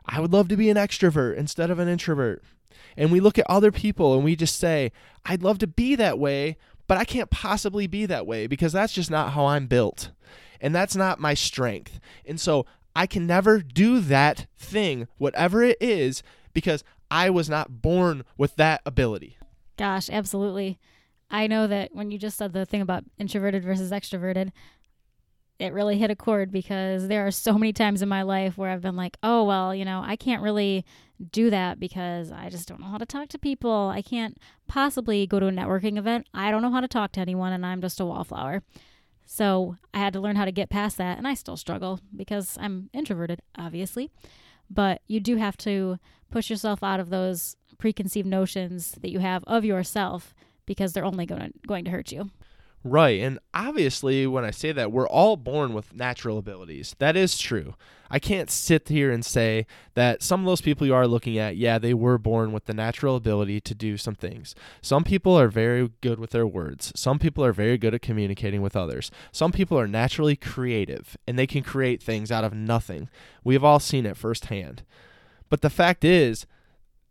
I 0.05 0.19
would 0.19 0.33
love 0.33 0.47
to 0.49 0.57
be 0.57 0.69
an 0.69 0.77
extrovert 0.77 1.37
instead 1.37 1.69
of 1.69 1.77
an 1.77 1.87
introvert. 1.87 2.43
And 2.97 3.11
we 3.11 3.19
look 3.19 3.37
at 3.37 3.49
other 3.49 3.71
people 3.71 4.15
and 4.15 4.23
we 4.23 4.35
just 4.35 4.59
say, 4.59 4.91
I'd 5.25 5.43
love 5.43 5.59
to 5.59 5.67
be 5.67 5.95
that 5.95 6.17
way, 6.17 6.57
but 6.87 6.97
I 6.97 7.05
can't 7.05 7.29
possibly 7.29 7.85
be 7.85 8.07
that 8.07 8.25
way 8.25 8.47
because 8.47 8.73
that's 8.73 8.93
just 8.93 9.11
not 9.11 9.33
how 9.33 9.45
I'm 9.45 9.67
built 9.67 10.09
and 10.61 10.75
that's 10.75 10.95
not 10.95 11.19
my 11.19 11.33
strength. 11.33 11.99
And 12.25 12.39
so 12.39 12.65
I 12.99 13.07
can 13.07 13.25
never 13.25 13.61
do 13.61 14.01
that 14.01 14.47
thing, 14.57 15.07
whatever 15.17 15.63
it 15.63 15.77
is, 15.79 16.21
because 16.51 16.83
I 17.09 17.29
was 17.29 17.49
not 17.49 17.81
born 17.81 18.25
with 18.37 18.57
that 18.57 18.81
ability. 18.85 19.37
Gosh, 19.77 20.09
absolutely. 20.09 20.79
I 21.31 21.47
know 21.47 21.65
that 21.65 21.95
when 21.95 22.11
you 22.11 22.17
just 22.17 22.37
said 22.37 22.51
the 22.51 22.65
thing 22.65 22.81
about 22.81 23.05
introverted 23.17 23.63
versus 23.63 23.91
extroverted, 23.91 24.51
it 25.59 25.71
really 25.71 25.97
hit 25.97 26.11
a 26.11 26.15
chord 26.15 26.51
because 26.51 27.07
there 27.07 27.25
are 27.25 27.31
so 27.31 27.53
many 27.53 27.71
times 27.71 28.01
in 28.01 28.09
my 28.09 28.23
life 28.23 28.57
where 28.57 28.69
I've 28.69 28.81
been 28.81 28.97
like, 28.97 29.15
oh, 29.23 29.45
well, 29.45 29.73
you 29.73 29.85
know, 29.85 30.01
I 30.05 30.17
can't 30.17 30.43
really 30.43 30.83
do 31.31 31.49
that 31.51 31.79
because 31.79 32.33
I 32.33 32.49
just 32.49 32.67
don't 32.67 32.81
know 32.81 32.87
how 32.87 32.97
to 32.97 33.05
talk 33.05 33.29
to 33.29 33.39
people. 33.39 33.93
I 33.95 34.01
can't 34.01 34.37
possibly 34.67 35.25
go 35.25 35.39
to 35.39 35.47
a 35.47 35.51
networking 35.51 35.97
event. 35.97 36.27
I 36.33 36.51
don't 36.51 36.61
know 36.61 36.71
how 36.71 36.81
to 36.81 36.87
talk 36.89 37.13
to 37.13 37.21
anyone 37.21 37.53
and 37.53 37.65
I'm 37.65 37.79
just 37.79 38.01
a 38.01 38.05
wallflower. 38.05 38.61
So 39.31 39.77
I 39.93 39.99
had 39.99 40.13
to 40.13 40.19
learn 40.19 40.37
how 40.37 40.45
to 40.45 40.51
get 40.51 40.71
past 40.71 40.97
that 40.97 41.19
and 41.19 41.27
I 41.27 41.35
still 41.35 41.55
struggle 41.55 41.99
because 42.15 42.57
I'm 42.59 42.89
introverted, 42.93 43.43
obviously. 43.55 44.09
But 44.71 45.03
you 45.05 45.19
do 45.19 45.35
have 45.35 45.55
to 45.57 45.99
push 46.31 46.49
yourself 46.49 46.81
out 46.81 46.99
of 46.99 47.11
those 47.11 47.55
preconceived 47.77 48.27
notions 48.27 48.93
that 49.01 49.11
you 49.11 49.19
have 49.19 49.43
of 49.45 49.63
yourself 49.63 50.33
because 50.65 50.93
they're 50.93 51.05
only 51.05 51.27
going 51.27 51.41
to 51.41 51.53
going 51.67 51.85
to 51.85 51.91
hurt 51.91 52.11
you. 52.11 52.31
Right. 52.83 53.19
And 53.19 53.39
obviously, 53.53 54.25
when 54.25 54.45
I 54.45 54.51
say 54.51 54.71
that, 54.71 54.91
we're 54.91 55.07
all 55.07 55.35
born 55.35 55.73
with 55.73 55.93
natural 55.93 56.37
abilities. 56.37 56.95
That 56.99 57.17
is 57.17 57.37
true. 57.37 57.75
I 58.09 58.19
can't 58.19 58.49
sit 58.49 58.87
here 58.87 59.11
and 59.11 59.23
say 59.23 59.67
that 59.95 60.23
some 60.23 60.39
of 60.39 60.45
those 60.45 60.61
people 60.61 60.87
you 60.87 60.95
are 60.95 61.05
looking 61.05 61.37
at, 61.37 61.57
yeah, 61.57 61.77
they 61.77 61.93
were 61.93 62.17
born 62.17 62.53
with 62.53 62.65
the 62.65 62.73
natural 62.73 63.17
ability 63.17 63.59
to 63.61 63.75
do 63.75 63.97
some 63.97 64.15
things. 64.15 64.55
Some 64.81 65.03
people 65.03 65.37
are 65.37 65.49
very 65.49 65.91
good 66.01 66.19
with 66.19 66.31
their 66.31 66.47
words. 66.47 66.93
Some 66.95 67.19
people 67.19 67.43
are 67.45 67.53
very 67.53 67.77
good 67.77 67.93
at 67.93 68.01
communicating 68.01 68.61
with 68.61 68.77
others. 68.77 69.11
Some 69.31 69.51
people 69.51 69.77
are 69.77 69.87
naturally 69.87 70.37
creative 70.37 71.17
and 71.27 71.37
they 71.37 71.47
can 71.47 71.63
create 71.63 72.01
things 72.01 72.31
out 72.31 72.45
of 72.45 72.53
nothing. 72.53 73.09
We've 73.43 73.63
all 73.63 73.79
seen 73.79 74.05
it 74.05 74.17
firsthand. 74.17 74.83
But 75.49 75.61
the 75.61 75.69
fact 75.69 76.05
is, 76.05 76.45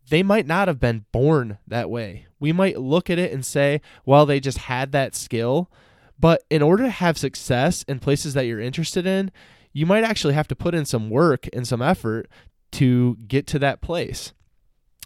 they 0.09 0.23
might 0.23 0.47
not 0.47 0.69
have 0.69 0.81
been 0.81 1.05
born 1.13 1.59
that 1.67 1.91
way. 1.91 2.27
We 2.41 2.53
might 2.53 2.81
look 2.81 3.11
at 3.11 3.19
it 3.19 3.33
and 3.33 3.45
say, 3.45 3.81
well, 4.07 4.27
they 4.27 4.41
just 4.41 4.59
had 4.59 4.93
that 4.93 5.15
skill. 5.15 5.71
But 6.19 6.43
in 6.51 6.63
order 6.63 6.85
to 6.85 6.91
have 6.91 7.19
success 7.19 7.85
in 7.85 8.01
places 8.01 8.35
that 8.35 8.47
you're 8.47 8.61
interested 8.61 9.07
in, 9.07 9.31
you 9.73 9.87
might 9.87 10.05
actually 10.05 10.35
have 10.35 10.49
to 10.49 10.57
put 10.57 10.75
in 10.75 10.85
some 10.85 11.11
work 11.11 11.47
and 11.53 11.67
some 11.67 11.83
effort 11.83 12.29
to 12.73 13.17
get 13.27 13.47
to 13.49 13.59
that 13.61 13.81
place. 13.81 14.33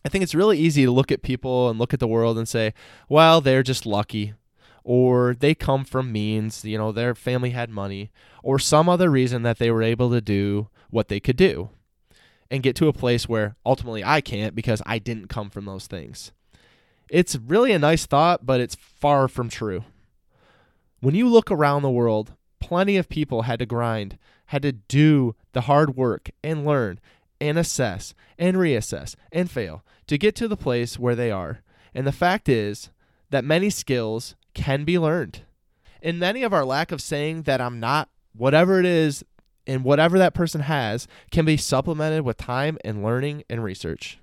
I 0.05 0.09
think 0.09 0.23
it's 0.23 0.35
really 0.35 0.59
easy 0.59 0.85
to 0.85 0.91
look 0.91 1.13
at 1.13 1.23
people 1.23 1.69
and 1.69 1.79
look 1.79 1.95
at 1.95 2.01
the 2.01 2.09
world 2.09 2.39
and 2.39 2.49
say, 2.49 2.75
well, 3.09 3.41
they're 3.41 3.63
just 3.63 3.87
lucky. 3.87 4.35
Or 4.85 5.37
they 5.39 5.55
come 5.55 5.85
from 5.85 6.11
means, 6.11 6.65
you 6.65 6.77
know, 6.77 6.91
their 6.91 7.15
family 7.15 7.51
had 7.51 7.71
money, 7.71 8.11
or 8.43 8.59
some 8.59 8.89
other 8.89 9.11
reason 9.11 9.43
that 9.43 9.59
they 9.59 9.71
were 9.71 9.83
able 9.83 10.11
to 10.11 10.21
do 10.21 10.69
what 10.91 11.07
they 11.09 11.21
could 11.21 11.37
do 11.37 11.71
and 12.53 12.63
get 12.63 12.77
to 12.77 12.87
a 12.87 12.93
place 12.93 13.27
where 13.27 13.57
ultimately 13.65 14.05
I 14.05 14.21
can't 14.21 14.55
because 14.55 14.83
I 14.85 14.99
didn't 14.99 15.29
come 15.29 15.49
from 15.49 15.65
those 15.65 15.87
things. 15.87 16.33
It's 17.09 17.35
really 17.35 17.73
a 17.73 17.79
nice 17.79 18.05
thought, 18.05 18.45
but 18.45 18.61
it's 18.61 18.75
far 18.75 19.27
from 19.27 19.49
true. 19.49 19.85
When 21.01 21.15
you 21.15 21.29
look 21.29 21.51
around 21.51 21.81
the 21.81 21.91
world, 21.91 22.35
plenty 22.61 22.99
of 22.99 23.09
people 23.09 23.43
had 23.43 23.59
to 23.61 23.67
grind, 23.67 24.19
had 24.47 24.61
to 24.63 24.73
do 24.73 25.35
the 25.55 25.63
hard 25.63 25.97
work 25.97 26.31
and 26.45 26.67
learn 26.67 27.01
and 27.41 27.59
assess 27.59 28.15
and 28.39 28.59
reassess 28.59 29.17
and 29.33 29.51
fail 29.51 29.83
to 30.07 30.19
get 30.19 30.37
to 30.37 30.47
the 30.47 30.57
place 30.57 30.99
where 30.99 31.17
they 31.17 31.31
are. 31.31 31.63
And 31.95 32.07
the 32.07 32.13
fact 32.13 32.51
is 32.51 32.91
that 33.31 33.47
many 33.47 33.71
skills 33.71 34.37
can 34.53 34.85
be 34.85 34.99
learned. 34.99 35.41
And 36.03 36.21
many 36.21 36.43
of 36.43 36.53
our 36.53 36.67
lack 36.67 36.93
of 36.93 37.01
saying 37.01 37.43
that 37.43 37.63
I'm 37.63 37.81
not 37.81 38.11
whatever 38.35 38.79
it 38.79 38.87
is 38.87 39.25
and 39.66 39.85
whatever 39.85 40.19
that 40.19 40.35
person 40.35 40.62
has 40.62 41.07
can 41.31 41.45
be 41.45 41.57
supplemented 41.57 42.23
with 42.23 42.37
time 42.37 42.78
and 42.85 43.02
learning 43.02 43.45
and 43.49 43.62
research. 43.62 44.19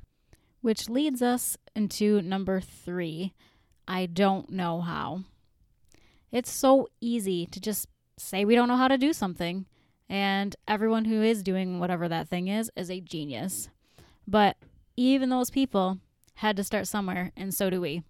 Which 0.62 0.90
leads 0.90 1.22
us 1.22 1.58
into 1.76 2.22
number 2.22 2.60
three 2.60 3.34
I 3.88 4.06
don't 4.06 4.52
know 4.52 4.82
how. 4.82 5.24
It's 6.32 6.52
so 6.52 6.90
easy 7.02 7.48
to 7.48 7.60
just 7.60 7.88
say 8.18 8.46
we 8.46 8.54
don't 8.54 8.68
know 8.68 8.78
how 8.78 8.88
to 8.88 9.00
do 9.00 9.14
something, 9.14 9.66
and 10.08 10.56
everyone 10.68 11.06
who 11.06 11.24
is 11.24 11.42
doing 11.42 11.80
whatever 11.80 12.08
that 12.08 12.30
thing 12.30 12.50
is 12.50 12.70
is 12.76 12.92
a 12.92 13.02
genius. 13.02 13.70
But 14.28 14.58
even 14.96 15.30
those 15.30 15.50
people 15.50 15.98
had 16.36 16.56
to 16.58 16.64
start 16.64 16.88
somewhere, 16.88 17.32
and 17.36 17.52
so 17.52 17.72
do 17.72 17.82
we. 17.82 18.04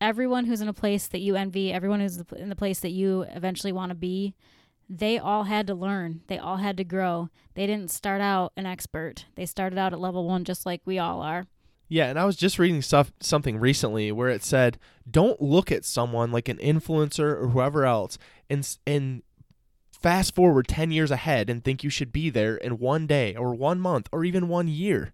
Everyone 0.00 0.46
who's 0.46 0.60
in 0.60 0.68
a 0.68 0.72
place 0.72 1.06
that 1.08 1.20
you 1.20 1.36
envy, 1.36 1.72
everyone 1.72 2.00
who's 2.00 2.20
in 2.36 2.48
the 2.48 2.56
place 2.56 2.80
that 2.80 2.90
you 2.90 3.22
eventually 3.30 3.72
want 3.72 3.90
to 3.90 3.94
be, 3.94 4.34
they 4.92 5.18
all 5.18 5.44
had 5.44 5.68
to 5.68 5.74
learn. 5.74 6.20
They 6.26 6.36
all 6.36 6.56
had 6.56 6.76
to 6.78 6.84
grow. 6.84 7.30
They 7.54 7.64
didn't 7.64 7.92
start 7.92 8.20
out 8.20 8.52
an 8.56 8.66
expert. 8.66 9.24
They 9.36 9.46
started 9.46 9.78
out 9.78 9.92
at 9.92 10.00
level 10.00 10.26
1 10.26 10.44
just 10.44 10.66
like 10.66 10.82
we 10.84 10.98
all 10.98 11.22
are. 11.22 11.46
Yeah, 11.88 12.06
and 12.06 12.18
I 12.18 12.24
was 12.24 12.36
just 12.36 12.58
reading 12.58 12.82
stuff 12.82 13.12
something 13.20 13.58
recently 13.58 14.10
where 14.10 14.28
it 14.28 14.42
said, 14.42 14.78
"Don't 15.08 15.40
look 15.40 15.70
at 15.70 15.84
someone 15.84 16.32
like 16.32 16.48
an 16.48 16.58
influencer 16.58 17.40
or 17.40 17.48
whoever 17.48 17.84
else 17.84 18.18
and 18.48 18.68
and 18.84 19.22
fast 19.92 20.34
forward 20.34 20.66
10 20.66 20.90
years 20.90 21.10
ahead 21.10 21.48
and 21.48 21.62
think 21.62 21.84
you 21.84 21.90
should 21.90 22.12
be 22.12 22.30
there 22.30 22.56
in 22.56 22.78
one 22.78 23.06
day 23.06 23.36
or 23.36 23.54
one 23.54 23.80
month 23.80 24.08
or 24.10 24.24
even 24.24 24.48
one 24.48 24.66
year." 24.66 25.12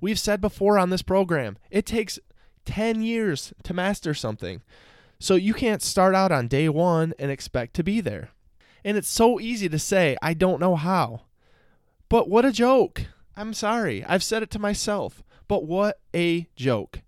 We've 0.00 0.18
said 0.18 0.40
before 0.40 0.78
on 0.78 0.90
this 0.90 1.02
program, 1.02 1.56
it 1.70 1.86
takes 1.86 2.18
10 2.66 3.02
years 3.02 3.54
to 3.62 3.74
master 3.74 4.12
something. 4.12 4.60
So 5.18 5.34
you 5.34 5.54
can't 5.54 5.82
start 5.82 6.14
out 6.14 6.30
on 6.30 6.46
day 6.46 6.68
1 6.68 7.14
and 7.18 7.30
expect 7.30 7.74
to 7.74 7.82
be 7.82 8.00
there. 8.00 8.30
And 8.84 8.96
it's 8.96 9.08
so 9.08 9.40
easy 9.40 9.68
to 9.68 9.78
say, 9.78 10.16
I 10.22 10.34
don't 10.34 10.60
know 10.60 10.76
how. 10.76 11.22
But 12.08 12.28
what 12.28 12.44
a 12.44 12.52
joke. 12.52 13.02
I'm 13.36 13.54
sorry. 13.54 14.04
I've 14.04 14.22
said 14.22 14.42
it 14.42 14.50
to 14.52 14.58
myself. 14.58 15.22
But 15.46 15.64
what 15.64 16.00
a 16.14 16.48
joke. 16.56 17.00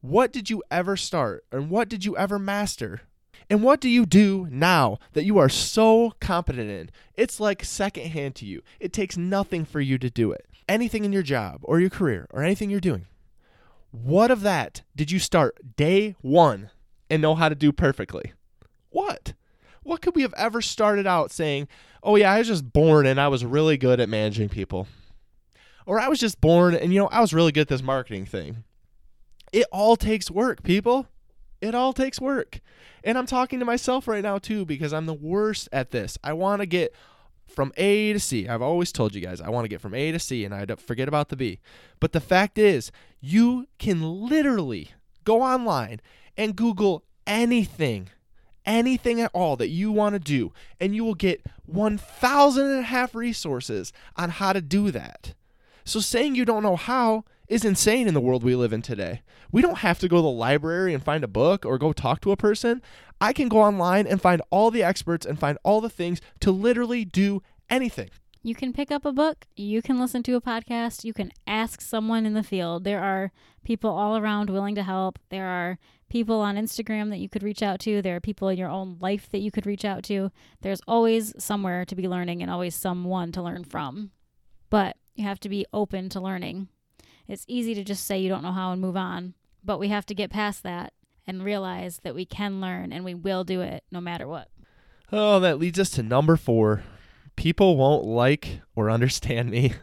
What 0.00 0.32
did 0.32 0.48
you 0.48 0.62
ever 0.70 0.96
start? 0.96 1.44
And 1.50 1.70
what 1.70 1.88
did 1.88 2.04
you 2.04 2.16
ever 2.16 2.38
master? 2.38 3.02
And 3.50 3.62
what 3.62 3.80
do 3.80 3.88
you 3.88 4.04
do 4.04 4.46
now 4.50 4.98
that 5.14 5.24
you 5.24 5.38
are 5.38 5.48
so 5.48 6.12
competent 6.20 6.70
in? 6.70 6.90
It's 7.14 7.40
like 7.40 7.64
secondhand 7.64 8.34
to 8.36 8.46
you. 8.46 8.62
It 8.78 8.92
takes 8.92 9.16
nothing 9.16 9.64
for 9.64 9.80
you 9.80 9.98
to 9.98 10.10
do 10.10 10.32
it. 10.32 10.46
Anything 10.68 11.04
in 11.04 11.12
your 11.12 11.22
job 11.22 11.60
or 11.62 11.80
your 11.80 11.90
career 11.90 12.26
or 12.30 12.42
anything 12.42 12.68
you're 12.68 12.80
doing. 12.80 13.06
What 13.90 14.30
of 14.30 14.42
that 14.42 14.82
did 14.94 15.10
you 15.10 15.18
start 15.18 15.76
day 15.76 16.14
one 16.20 16.70
and 17.08 17.22
know 17.22 17.34
how 17.34 17.48
to 17.48 17.54
do 17.54 17.72
perfectly? 17.72 18.32
What? 18.90 19.32
What 19.88 20.02
could 20.02 20.14
we 20.14 20.20
have 20.20 20.34
ever 20.36 20.60
started 20.60 21.06
out 21.06 21.30
saying, 21.30 21.66
oh, 22.02 22.16
yeah, 22.16 22.30
I 22.30 22.36
was 22.36 22.46
just 22.46 22.74
born 22.74 23.06
and 23.06 23.18
I 23.18 23.28
was 23.28 23.42
really 23.42 23.78
good 23.78 24.00
at 24.00 24.10
managing 24.10 24.50
people? 24.50 24.86
Or 25.86 25.98
I 25.98 26.08
was 26.08 26.20
just 26.20 26.42
born 26.42 26.74
and, 26.74 26.92
you 26.92 27.00
know, 27.00 27.06
I 27.06 27.22
was 27.22 27.32
really 27.32 27.52
good 27.52 27.62
at 27.62 27.68
this 27.68 27.82
marketing 27.82 28.26
thing. 28.26 28.64
It 29.50 29.64
all 29.72 29.96
takes 29.96 30.30
work, 30.30 30.62
people. 30.62 31.06
It 31.62 31.74
all 31.74 31.94
takes 31.94 32.20
work. 32.20 32.60
And 33.02 33.16
I'm 33.16 33.24
talking 33.24 33.60
to 33.60 33.64
myself 33.64 34.06
right 34.06 34.22
now, 34.22 34.36
too, 34.36 34.66
because 34.66 34.92
I'm 34.92 35.06
the 35.06 35.14
worst 35.14 35.70
at 35.72 35.90
this. 35.90 36.18
I 36.22 36.34
want 36.34 36.60
to 36.60 36.66
get 36.66 36.94
from 37.46 37.72
A 37.78 38.12
to 38.12 38.20
C. 38.20 38.46
I've 38.46 38.60
always 38.60 38.92
told 38.92 39.14
you 39.14 39.22
guys 39.22 39.40
I 39.40 39.48
want 39.48 39.64
to 39.64 39.70
get 39.70 39.80
from 39.80 39.94
A 39.94 40.12
to 40.12 40.18
C 40.18 40.44
and 40.44 40.54
I 40.54 40.66
forget 40.74 41.08
about 41.08 41.30
the 41.30 41.36
B. 41.36 41.60
But 41.98 42.12
the 42.12 42.20
fact 42.20 42.58
is, 42.58 42.92
you 43.22 43.68
can 43.78 44.02
literally 44.02 44.90
go 45.24 45.40
online 45.40 46.02
and 46.36 46.54
Google 46.54 47.04
anything 47.26 48.10
anything 48.68 49.20
at 49.20 49.30
all 49.32 49.56
that 49.56 49.68
you 49.68 49.90
want 49.90 50.12
to 50.12 50.20
do, 50.20 50.52
and 50.78 50.94
you 50.94 51.02
will 51.02 51.14
get 51.14 51.44
1,000 51.66 52.64
and 52.64 52.80
a 52.80 52.82
half 52.82 53.14
resources 53.14 53.92
on 54.14 54.30
how 54.30 54.52
to 54.52 54.60
do 54.60 54.92
that. 54.92 55.34
So 55.84 55.98
saying 55.98 56.34
you 56.34 56.44
don't 56.44 56.62
know 56.62 56.76
how 56.76 57.24
is 57.48 57.64
insane 57.64 58.06
in 58.06 58.12
the 58.12 58.20
world 58.20 58.44
we 58.44 58.54
live 58.54 58.74
in 58.74 58.82
today. 58.82 59.22
We 59.50 59.62
don't 59.62 59.78
have 59.78 59.98
to 60.00 60.08
go 60.08 60.16
to 60.16 60.22
the 60.22 60.28
library 60.28 60.92
and 60.92 61.02
find 61.02 61.24
a 61.24 61.28
book 61.28 61.64
or 61.64 61.78
go 61.78 61.94
talk 61.94 62.20
to 62.20 62.30
a 62.30 62.36
person. 62.36 62.82
I 63.20 63.32
can 63.32 63.48
go 63.48 63.58
online 63.58 64.06
and 64.06 64.20
find 64.20 64.42
all 64.50 64.70
the 64.70 64.82
experts 64.82 65.24
and 65.24 65.40
find 65.40 65.56
all 65.62 65.80
the 65.80 65.88
things 65.88 66.20
to 66.40 66.52
literally 66.52 67.06
do 67.06 67.42
anything. 67.70 68.10
You 68.42 68.54
can 68.54 68.72
pick 68.72 68.90
up 68.90 69.04
a 69.04 69.12
book, 69.12 69.46
you 69.56 69.82
can 69.82 69.98
listen 69.98 70.22
to 70.24 70.36
a 70.36 70.40
podcast, 70.40 71.04
you 71.04 71.12
can 71.12 71.32
ask 71.46 71.80
someone 71.80 72.24
in 72.24 72.34
the 72.34 72.42
field. 72.42 72.84
There 72.84 73.02
are 73.02 73.32
people 73.64 73.90
all 73.90 74.16
around 74.16 74.48
willing 74.50 74.74
to 74.76 74.82
help. 74.82 75.18
There 75.30 75.46
are 75.46 75.78
people 76.08 76.40
on 76.40 76.56
Instagram 76.56 77.10
that 77.10 77.18
you 77.18 77.28
could 77.28 77.42
reach 77.42 77.62
out 77.62 77.80
to. 77.80 78.02
There 78.02 78.16
are 78.16 78.20
people 78.20 78.48
in 78.48 78.58
your 78.58 78.68
own 78.68 78.96
life 79.00 79.28
that 79.30 79.40
you 79.40 79.50
could 79.50 79.66
reach 79.66 79.84
out 79.84 80.02
to. 80.04 80.30
There's 80.62 80.80
always 80.86 81.34
somewhere 81.38 81.84
to 81.84 81.94
be 81.94 82.08
learning 82.08 82.42
and 82.42 82.50
always 82.50 82.74
someone 82.74 83.32
to 83.32 83.42
learn 83.42 83.64
from. 83.64 84.10
But 84.70 84.96
you 85.14 85.24
have 85.24 85.40
to 85.40 85.48
be 85.48 85.66
open 85.72 86.08
to 86.10 86.20
learning. 86.20 86.68
It's 87.26 87.44
easy 87.46 87.74
to 87.74 87.84
just 87.84 88.06
say 88.06 88.18
you 88.18 88.28
don't 88.28 88.42
know 88.42 88.52
how 88.52 88.72
and 88.72 88.80
move 88.80 88.96
on, 88.96 89.34
but 89.62 89.78
we 89.78 89.88
have 89.88 90.06
to 90.06 90.14
get 90.14 90.30
past 90.30 90.62
that 90.62 90.92
and 91.26 91.44
realize 91.44 92.00
that 92.02 92.14
we 92.14 92.24
can 92.24 92.60
learn 92.60 92.92
and 92.92 93.04
we 93.04 93.14
will 93.14 93.44
do 93.44 93.60
it 93.60 93.84
no 93.90 94.00
matter 94.00 94.26
what. 94.26 94.48
Oh, 95.12 95.40
that 95.40 95.58
leads 95.58 95.78
us 95.78 95.90
to 95.90 96.02
number 96.02 96.36
four. 96.36 96.84
People 97.36 97.76
won't 97.76 98.04
like 98.04 98.60
or 98.74 98.90
understand 98.90 99.50
me. 99.50 99.74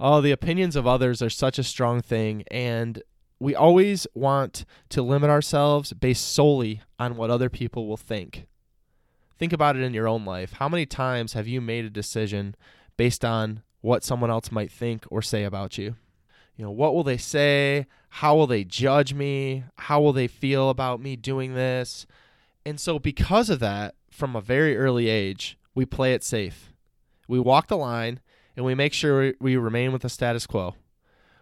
Oh, 0.00 0.20
the 0.20 0.32
opinions 0.32 0.76
of 0.76 0.86
others 0.86 1.22
are 1.22 1.30
such 1.30 1.58
a 1.58 1.62
strong 1.62 2.00
thing, 2.00 2.42
and 2.50 3.00
we 3.38 3.54
always 3.54 4.06
want 4.14 4.64
to 4.90 5.02
limit 5.02 5.30
ourselves 5.30 5.92
based 5.92 6.32
solely 6.32 6.82
on 6.98 7.16
what 7.16 7.30
other 7.30 7.50
people 7.50 7.86
will 7.86 7.96
think. 7.96 8.46
Think 9.38 9.52
about 9.52 9.76
it 9.76 9.82
in 9.82 9.94
your 9.94 10.08
own 10.08 10.24
life. 10.24 10.52
How 10.54 10.68
many 10.68 10.86
times 10.86 11.32
have 11.32 11.48
you 11.48 11.60
made 11.60 11.84
a 11.84 11.90
decision 11.90 12.54
based 12.96 13.24
on 13.24 13.62
what 13.80 14.04
someone 14.04 14.30
else 14.30 14.52
might 14.52 14.70
think 14.70 15.04
or 15.10 15.20
say 15.20 15.44
about 15.44 15.76
you? 15.76 15.96
You 16.56 16.64
know, 16.64 16.70
what 16.70 16.94
will 16.94 17.02
they 17.02 17.16
say? 17.16 17.86
How 18.08 18.36
will 18.36 18.46
they 18.46 18.62
judge 18.62 19.12
me? 19.12 19.64
How 19.76 20.00
will 20.00 20.12
they 20.12 20.28
feel 20.28 20.70
about 20.70 21.00
me 21.00 21.16
doing 21.16 21.54
this? 21.54 22.06
And 22.64 22.78
so, 22.78 22.98
because 22.98 23.50
of 23.50 23.58
that, 23.58 23.96
from 24.10 24.36
a 24.36 24.40
very 24.40 24.76
early 24.76 25.08
age, 25.08 25.58
we 25.74 25.84
play 25.84 26.14
it 26.14 26.22
safe. 26.22 26.72
We 27.26 27.40
walk 27.40 27.66
the 27.66 27.76
line 27.76 28.20
and 28.56 28.64
we 28.64 28.74
make 28.76 28.92
sure 28.92 29.34
we 29.40 29.56
remain 29.56 29.92
with 29.92 30.02
the 30.02 30.08
status 30.08 30.46
quo. 30.46 30.76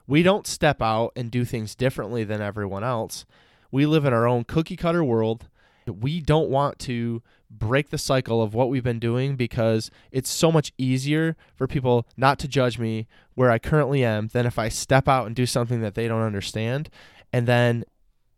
We 0.06 0.22
don't 0.22 0.46
step 0.46 0.82
out 0.82 1.12
and 1.16 1.30
do 1.30 1.44
things 1.44 1.74
differently 1.74 2.24
than 2.24 2.40
everyone 2.40 2.84
else. 2.84 3.24
We 3.70 3.86
live 3.86 4.04
in 4.04 4.12
our 4.12 4.26
own 4.26 4.44
cookie 4.44 4.76
cutter 4.76 5.02
world. 5.02 5.48
We 5.86 6.20
don't 6.20 6.50
want 6.50 6.78
to 6.80 7.22
break 7.50 7.90
the 7.90 7.98
cycle 7.98 8.42
of 8.42 8.54
what 8.54 8.68
we've 8.68 8.84
been 8.84 8.98
doing 8.98 9.36
because 9.36 9.90
it's 10.10 10.30
so 10.30 10.50
much 10.50 10.72
easier 10.78 11.36
for 11.54 11.66
people 11.66 12.06
not 12.16 12.38
to 12.40 12.48
judge 12.48 12.78
me 12.78 13.06
where 13.34 13.50
I 13.50 13.58
currently 13.58 14.04
am 14.04 14.28
than 14.28 14.46
if 14.46 14.58
I 14.58 14.68
step 14.68 15.08
out 15.08 15.26
and 15.26 15.36
do 15.36 15.46
something 15.46 15.80
that 15.80 15.94
they 15.94 16.08
don't 16.08 16.22
understand. 16.22 16.88
And 17.32 17.46
then 17.46 17.84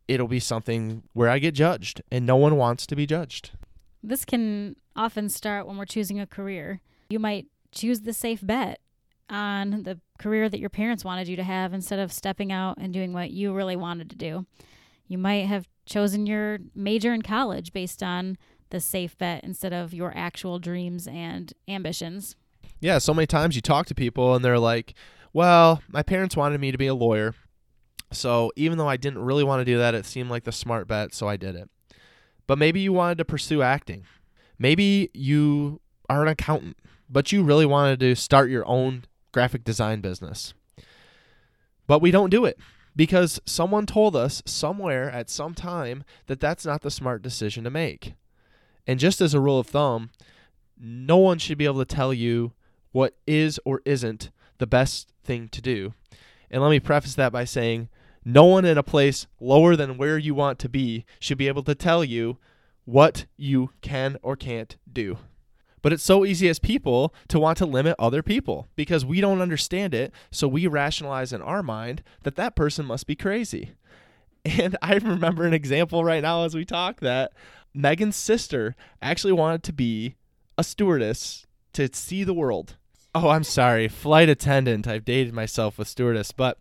it'll 0.08 0.28
be 0.28 0.40
something 0.40 1.02
where 1.12 1.28
I 1.28 1.38
get 1.38 1.54
judged, 1.54 2.02
and 2.10 2.26
no 2.26 2.36
one 2.36 2.56
wants 2.56 2.86
to 2.86 2.96
be 2.96 3.06
judged. 3.06 3.50
This 4.02 4.24
can 4.24 4.76
often 4.94 5.28
start 5.28 5.66
when 5.66 5.76
we're 5.76 5.86
choosing 5.86 6.20
a 6.20 6.26
career. 6.26 6.80
You 7.08 7.18
might 7.18 7.46
choose 7.72 8.02
the 8.02 8.12
safe 8.12 8.40
bet 8.44 8.80
on 9.28 9.82
the 9.84 10.00
career 10.18 10.48
that 10.48 10.60
your 10.60 10.70
parents 10.70 11.04
wanted 11.04 11.28
you 11.28 11.36
to 11.36 11.42
have 11.42 11.72
instead 11.72 11.98
of 11.98 12.12
stepping 12.12 12.52
out 12.52 12.76
and 12.78 12.92
doing 12.92 13.12
what 13.12 13.30
you 13.30 13.52
really 13.52 13.76
wanted 13.76 14.10
to 14.10 14.16
do. 14.16 14.46
You 15.06 15.18
might 15.18 15.46
have 15.46 15.68
chosen 15.86 16.26
your 16.26 16.58
major 16.74 17.12
in 17.12 17.22
college 17.22 17.72
based 17.72 18.02
on 18.02 18.38
the 18.70 18.80
safe 18.80 19.16
bet 19.18 19.44
instead 19.44 19.72
of 19.72 19.92
your 19.92 20.12
actual 20.16 20.58
dreams 20.58 21.06
and 21.06 21.52
ambitions. 21.68 22.36
Yeah, 22.80 22.98
so 22.98 23.14
many 23.14 23.26
times 23.26 23.56
you 23.56 23.62
talk 23.62 23.86
to 23.86 23.94
people 23.94 24.34
and 24.34 24.44
they're 24.44 24.58
like, 24.58 24.94
well, 25.32 25.82
my 25.88 26.02
parents 26.02 26.36
wanted 26.36 26.60
me 26.60 26.70
to 26.72 26.78
be 26.78 26.86
a 26.86 26.94
lawyer. 26.94 27.34
So 28.12 28.52
even 28.56 28.78
though 28.78 28.88
I 28.88 28.96
didn't 28.96 29.24
really 29.24 29.44
want 29.44 29.60
to 29.60 29.64
do 29.64 29.78
that, 29.78 29.94
it 29.94 30.06
seemed 30.06 30.30
like 30.30 30.44
the 30.44 30.52
smart 30.52 30.86
bet, 30.86 31.12
so 31.12 31.28
I 31.28 31.36
did 31.36 31.56
it. 31.56 31.68
But 32.46 32.58
maybe 32.58 32.80
you 32.80 32.92
wanted 32.92 33.18
to 33.18 33.24
pursue 33.24 33.62
acting. 33.62 34.04
Maybe 34.58 35.10
you 35.12 35.80
are 36.08 36.22
an 36.22 36.28
accountant, 36.28 36.78
but 37.08 37.32
you 37.32 37.42
really 37.42 37.66
wanted 37.66 38.00
to 38.00 38.14
start 38.14 38.50
your 38.50 38.66
own 38.68 39.04
graphic 39.34 39.64
design 39.64 40.00
business. 40.00 40.54
But 41.88 42.00
we 42.00 42.12
don't 42.12 42.30
do 42.30 42.44
it 42.46 42.56
because 42.96 43.40
someone 43.44 43.84
told 43.84 44.14
us 44.14 44.42
somewhere 44.46 45.10
at 45.10 45.28
some 45.28 45.54
time 45.54 46.04
that 46.28 46.40
that's 46.40 46.64
not 46.64 46.82
the 46.82 46.90
smart 46.90 47.20
decision 47.20 47.64
to 47.64 47.70
make. 47.70 48.14
And 48.86 49.00
just 49.00 49.20
as 49.20 49.34
a 49.34 49.40
rule 49.40 49.58
of 49.58 49.66
thumb, 49.66 50.10
no 50.78 51.16
one 51.16 51.38
should 51.38 51.58
be 51.58 51.64
able 51.64 51.84
to 51.84 51.94
tell 51.94 52.14
you 52.14 52.52
what 52.92 53.16
is 53.26 53.60
or 53.64 53.82
isn't 53.84 54.30
the 54.58 54.68
best 54.68 55.12
thing 55.24 55.48
to 55.48 55.60
do. 55.60 55.94
And 56.48 56.62
let 56.62 56.70
me 56.70 56.78
preface 56.78 57.16
that 57.16 57.32
by 57.32 57.44
saying 57.44 57.88
no 58.24 58.44
one 58.44 58.64
in 58.64 58.78
a 58.78 58.84
place 58.84 59.26
lower 59.40 59.74
than 59.74 59.98
where 59.98 60.16
you 60.16 60.34
want 60.34 60.60
to 60.60 60.68
be 60.68 61.04
should 61.18 61.38
be 61.38 61.48
able 61.48 61.64
to 61.64 61.74
tell 61.74 62.04
you 62.04 62.38
what 62.84 63.26
you 63.36 63.70
can 63.82 64.16
or 64.22 64.36
can't 64.36 64.76
do. 64.90 65.18
But 65.84 65.92
it's 65.92 66.02
so 66.02 66.24
easy 66.24 66.48
as 66.48 66.58
people 66.58 67.12
to 67.28 67.38
want 67.38 67.58
to 67.58 67.66
limit 67.66 67.94
other 67.98 68.22
people 68.22 68.68
because 68.74 69.04
we 69.04 69.20
don't 69.20 69.42
understand 69.42 69.92
it. 69.92 70.14
So 70.30 70.48
we 70.48 70.66
rationalize 70.66 71.30
in 71.30 71.42
our 71.42 71.62
mind 71.62 72.02
that 72.22 72.36
that 72.36 72.56
person 72.56 72.86
must 72.86 73.06
be 73.06 73.14
crazy. 73.14 73.72
And 74.46 74.76
I 74.82 74.96
remember 74.96 75.46
an 75.46 75.54
example 75.54 76.04
right 76.04 76.22
now 76.22 76.44
as 76.44 76.54
we 76.54 76.66
talk 76.66 77.00
that 77.00 77.32
Megan's 77.72 78.16
sister 78.16 78.76
actually 79.00 79.32
wanted 79.32 79.62
to 79.62 79.72
be 79.72 80.16
a 80.58 80.64
stewardess 80.64 81.46
to 81.72 81.88
see 81.94 82.24
the 82.24 82.34
world. 82.34 82.76
Oh, 83.14 83.30
I'm 83.30 83.44
sorry, 83.44 83.88
flight 83.88 84.28
attendant. 84.28 84.86
I've 84.86 85.06
dated 85.06 85.32
myself 85.32 85.78
with 85.78 85.88
stewardess, 85.88 86.32
but 86.32 86.58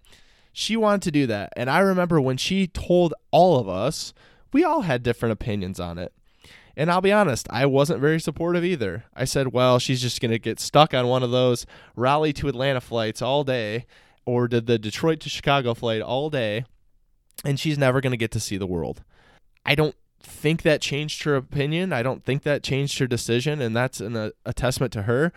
she 0.53 0.77
wanted 0.77 1.01
to 1.01 1.11
do 1.11 1.27
that. 1.27 1.51
And 1.57 1.69
I 1.69 1.79
remember 1.79 2.21
when 2.21 2.37
she 2.37 2.67
told 2.67 3.13
all 3.31 3.59
of 3.59 3.67
us, 3.67 4.13
we 4.53 4.63
all 4.63 4.81
had 4.81 5.03
different 5.03 5.33
opinions 5.33 5.77
on 5.77 5.97
it. 5.97 6.13
And 6.75 6.91
I'll 6.91 7.01
be 7.01 7.11
honest, 7.11 7.47
I 7.51 7.65
wasn't 7.65 8.01
very 8.01 8.19
supportive 8.19 8.65
either. 8.65 9.05
I 9.15 9.25
said, 9.25 9.53
well, 9.53 9.77
she's 9.77 10.01
just 10.01 10.19
going 10.19 10.31
to 10.31 10.39
get 10.39 10.59
stuck 10.59 10.93
on 10.93 11.07
one 11.07 11.21
of 11.21 11.31
those 11.31 11.65
Raleigh 11.95 12.33
to 12.33 12.47
Atlanta 12.47 12.81
flights 12.81 13.21
all 13.21 13.43
day, 13.43 13.85
or 14.25 14.47
did 14.47 14.65
the 14.65 14.79
Detroit 14.79 15.19
to 15.21 15.29
Chicago 15.29 15.73
flight 15.73 16.01
all 16.01 16.29
day, 16.29 16.65
and 17.45 17.59
she's 17.59 17.77
never 17.77 18.01
going 18.01 18.11
to 18.11 18.17
get 18.17 18.31
to 18.31 18.39
see 18.39 18.57
the 18.57 18.65
world. 18.65 19.03
I 19.65 19.75
don't 19.75 19.95
think 20.19 20.63
that 20.63 20.81
changed 20.81 21.23
her 21.23 21.35
opinion. 21.35 21.93
I 21.93 22.01
don't 22.01 22.23
think 22.23 22.43
that 22.43 22.63
changed 22.63 22.97
her 22.99 23.07
decision, 23.07 23.61
and 23.61 23.75
that's 23.75 23.99
an, 23.99 24.15
a, 24.15 24.31
a 24.45 24.53
testament 24.53 24.93
to 24.93 25.03
her. 25.03 25.31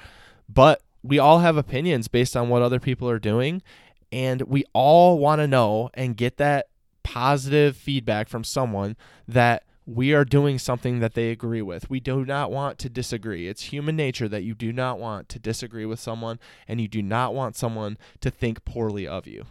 But 0.48 0.80
we 1.02 1.18
all 1.18 1.40
have 1.40 1.56
opinions 1.56 2.08
based 2.08 2.36
on 2.36 2.48
what 2.48 2.62
other 2.62 2.80
people 2.80 3.10
are 3.10 3.18
doing, 3.18 3.62
and 4.10 4.42
we 4.42 4.64
all 4.72 5.18
want 5.18 5.40
to 5.40 5.46
know 5.46 5.90
and 5.94 6.16
get 6.16 6.38
that 6.38 6.68
positive 7.02 7.76
feedback 7.76 8.28
from 8.28 8.42
someone 8.42 8.96
that 9.28 9.64
we 9.86 10.12
are 10.12 10.24
doing 10.24 10.58
something 10.58 10.98
that 10.98 11.14
they 11.14 11.30
agree 11.30 11.62
with. 11.62 11.88
We 11.88 12.00
do 12.00 12.24
not 12.24 12.50
want 12.50 12.78
to 12.80 12.88
disagree. 12.88 13.46
It's 13.46 13.64
human 13.64 13.94
nature 13.94 14.28
that 14.28 14.42
you 14.42 14.54
do 14.54 14.72
not 14.72 14.98
want 14.98 15.28
to 15.30 15.38
disagree 15.38 15.86
with 15.86 16.00
someone 16.00 16.40
and 16.66 16.80
you 16.80 16.88
do 16.88 17.02
not 17.02 17.34
want 17.34 17.54
someone 17.54 17.96
to 18.20 18.30
think 18.30 18.64
poorly 18.64 19.06
of 19.06 19.28
you. 19.28 19.44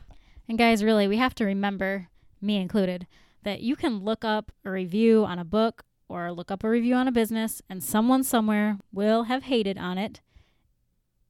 And 0.49 0.57
guys, 0.57 0.83
really, 0.83 1.07
we 1.07 1.17
have 1.17 1.33
to 1.35 1.45
remember, 1.45 2.09
me 2.41 2.57
included, 2.57 3.07
that 3.43 3.61
you 3.61 3.77
can 3.77 4.03
look 4.03 4.25
up 4.25 4.51
a 4.65 4.71
review 4.71 5.23
on 5.23 5.39
a 5.39 5.45
book 5.45 5.83
or 6.09 6.31
look 6.33 6.51
up 6.51 6.63
a 6.63 6.69
review 6.69 6.95
on 6.95 7.07
a 7.07 7.13
business 7.13 7.61
and 7.69 7.81
someone 7.81 8.23
somewhere 8.23 8.77
will 8.91 9.23
have 9.23 9.43
hated 9.43 9.77
on 9.77 9.97
it, 9.97 10.19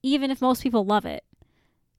even 0.01 0.31
if 0.31 0.41
most 0.41 0.63
people 0.63 0.83
love 0.83 1.05
it. 1.05 1.23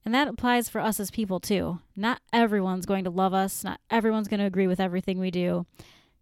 And 0.03 0.13
that 0.13 0.27
applies 0.27 0.69
for 0.69 0.79
us 0.79 0.99
as 0.99 1.09
people 1.09 1.39
too. 1.39 1.79
Not 1.95 2.21
everyone's 2.31 2.85
going 2.85 3.05
to 3.05 3.09
love 3.09 3.33
us, 3.33 3.63
not 3.63 3.79
everyone's 3.89 4.27
going 4.27 4.39
to 4.39 4.45
agree 4.45 4.67
with 4.67 4.79
everything 4.79 5.19
we 5.19 5.31
do. 5.31 5.65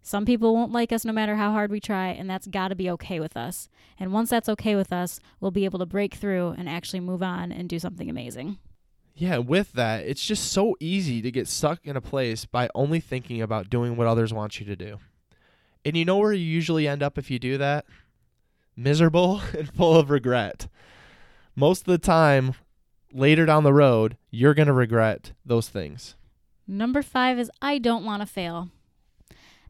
Some 0.08 0.24
people 0.24 0.54
won't 0.54 0.72
like 0.72 0.92
us 0.92 1.04
no 1.04 1.12
matter 1.12 1.36
how 1.36 1.50
hard 1.50 1.72
we 1.72 1.80
try, 1.80 2.10
and 2.10 2.30
that's 2.30 2.46
got 2.46 2.68
to 2.68 2.76
be 2.76 2.92
okay 2.92 3.20
with 3.20 3.36
us. 3.36 3.70
And 3.98 4.14
once 4.14 4.30
that's 4.30 4.48
okay 4.50 4.76
with 4.76 4.94
us, 4.94 5.20
we'll 5.40 5.50
be 5.50 5.66
able 5.66 5.80
to 5.80 5.86
break 5.88 6.14
through 6.14 6.50
and 6.60 6.70
actually 6.70 7.00
move 7.00 7.24
on 7.24 7.52
and 7.52 7.68
do 7.68 7.80
something 7.80 8.08
amazing. 8.08 8.60
Yeah, 9.16 9.40
with 9.40 9.74
that, 9.74 10.06
it's 10.06 10.24
just 10.24 10.52
so 10.52 10.76
easy 10.80 11.24
to 11.24 11.32
get 11.32 11.48
stuck 11.48 11.80
in 11.88 11.98
a 11.98 12.02
place 12.02 12.46
by 12.46 12.70
only 12.76 13.00
thinking 13.00 13.42
about 13.42 13.72
doing 13.72 13.98
what 13.98 14.06
others 14.06 14.32
want 14.32 14.60
you 14.60 14.68
to 14.68 14.76
do. 14.76 15.00
And 15.84 15.98
you 15.98 16.06
know 16.06 16.18
where 16.18 16.34
you 16.34 16.46
usually 16.46 16.88
end 16.88 17.02
up 17.02 17.18
if 17.18 17.32
you 17.32 17.40
do 17.40 17.58
that? 17.58 17.86
Miserable 18.76 19.42
and 19.58 19.74
full 19.74 19.96
of 19.96 20.12
regret. 20.12 20.68
Most 21.56 21.80
of 21.80 21.88
the 21.88 21.98
time, 21.98 22.54
later 23.12 23.48
down 23.48 23.64
the 23.64 23.74
road, 23.74 24.18
you're 24.30 24.54
going 24.54 24.68
to 24.68 24.74
regret 24.74 25.32
those 25.44 25.68
things. 25.68 26.14
Number 26.68 27.02
five 27.02 27.40
is 27.40 27.50
I 27.60 27.80
don't 27.80 28.06
want 28.06 28.22
to 28.22 28.28
fail. 28.28 28.70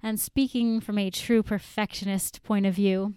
And 0.06 0.20
speaking 0.20 0.82
from 0.82 1.00
a 1.00 1.10
true 1.10 1.42
perfectionist 1.42 2.44
point 2.44 2.68
of 2.68 2.76
view, 2.76 3.16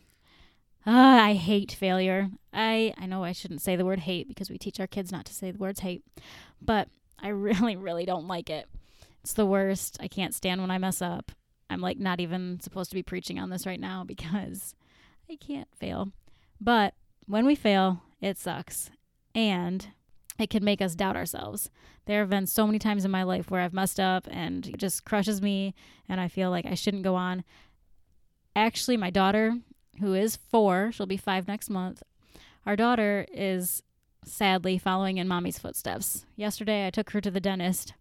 uh, 0.86 0.90
I 0.90 1.34
hate 1.34 1.70
failure. 1.70 2.30
I, 2.50 2.94
I 2.96 3.04
know 3.04 3.22
I 3.22 3.32
shouldn't 3.32 3.60
say 3.60 3.76
the 3.76 3.84
word 3.84 3.98
hate 3.98 4.26
because 4.26 4.48
we 4.48 4.56
teach 4.56 4.80
our 4.80 4.86
kids 4.86 5.12
not 5.12 5.26
to 5.26 5.34
say 5.34 5.50
the 5.50 5.58
words 5.58 5.80
hate, 5.80 6.02
but 6.62 6.88
I 7.18 7.28
really, 7.28 7.76
really 7.76 8.06
don't 8.06 8.26
like 8.26 8.48
it. 8.48 8.64
It's 9.22 9.34
the 9.34 9.44
worst. 9.44 9.98
I 10.00 10.08
can't 10.08 10.34
stand 10.34 10.62
when 10.62 10.70
I 10.70 10.78
mess 10.78 11.02
up. 11.02 11.30
I'm 11.68 11.82
like 11.82 11.98
not 11.98 12.20
even 12.20 12.58
supposed 12.60 12.88
to 12.88 12.96
be 12.96 13.02
preaching 13.02 13.38
on 13.38 13.50
this 13.50 13.66
right 13.66 13.78
now 13.78 14.02
because 14.06 14.74
I 15.30 15.36
can't 15.36 15.68
fail. 15.76 16.12
But 16.58 16.94
when 17.26 17.44
we 17.44 17.54
fail, 17.54 18.00
it 18.22 18.38
sucks. 18.38 18.88
And 19.34 19.88
it 20.38 20.50
can 20.50 20.64
make 20.64 20.80
us 20.80 20.94
doubt 20.94 21.16
ourselves. 21.16 21.70
There 22.06 22.20
have 22.20 22.30
been 22.30 22.46
so 22.46 22.66
many 22.66 22.78
times 22.78 23.04
in 23.04 23.10
my 23.10 23.22
life 23.22 23.50
where 23.50 23.60
I've 23.60 23.72
messed 23.72 24.00
up 24.00 24.26
and 24.30 24.66
it 24.66 24.78
just 24.78 25.04
crushes 25.04 25.42
me 25.42 25.74
and 26.08 26.20
I 26.20 26.28
feel 26.28 26.50
like 26.50 26.66
I 26.66 26.74
shouldn't 26.74 27.02
go 27.02 27.14
on. 27.16 27.44
Actually, 28.54 28.96
my 28.96 29.10
daughter, 29.10 29.58
who 30.00 30.14
is 30.14 30.36
four, 30.36 30.90
she'll 30.92 31.06
be 31.06 31.16
five 31.16 31.48
next 31.48 31.68
month, 31.68 32.02
our 32.66 32.76
daughter 32.76 33.26
is 33.32 33.82
sadly 34.24 34.78
following 34.78 35.18
in 35.18 35.28
mommy's 35.28 35.58
footsteps. 35.58 36.24
Yesterday, 36.36 36.86
I 36.86 36.90
took 36.90 37.10
her 37.10 37.20
to 37.20 37.30
the 37.30 37.40
dentist, 37.40 37.94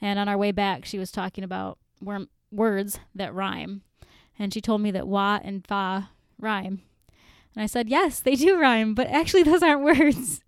and 0.00 0.18
on 0.18 0.28
our 0.28 0.38
way 0.38 0.52
back, 0.52 0.84
she 0.84 0.98
was 0.98 1.10
talking 1.10 1.42
about 1.42 1.78
worm- 2.00 2.28
words 2.50 3.00
that 3.14 3.34
rhyme. 3.34 3.82
And 4.38 4.52
she 4.52 4.60
told 4.60 4.80
me 4.80 4.90
that 4.90 5.08
wa 5.08 5.40
and 5.42 5.66
fa 5.66 6.10
rhyme. 6.38 6.82
And 7.54 7.62
I 7.62 7.66
said, 7.66 7.88
yes, 7.88 8.20
they 8.20 8.34
do 8.34 8.58
rhyme, 8.58 8.94
but 8.94 9.08
actually, 9.08 9.42
those 9.44 9.62
aren't 9.62 9.82
words. 9.82 10.42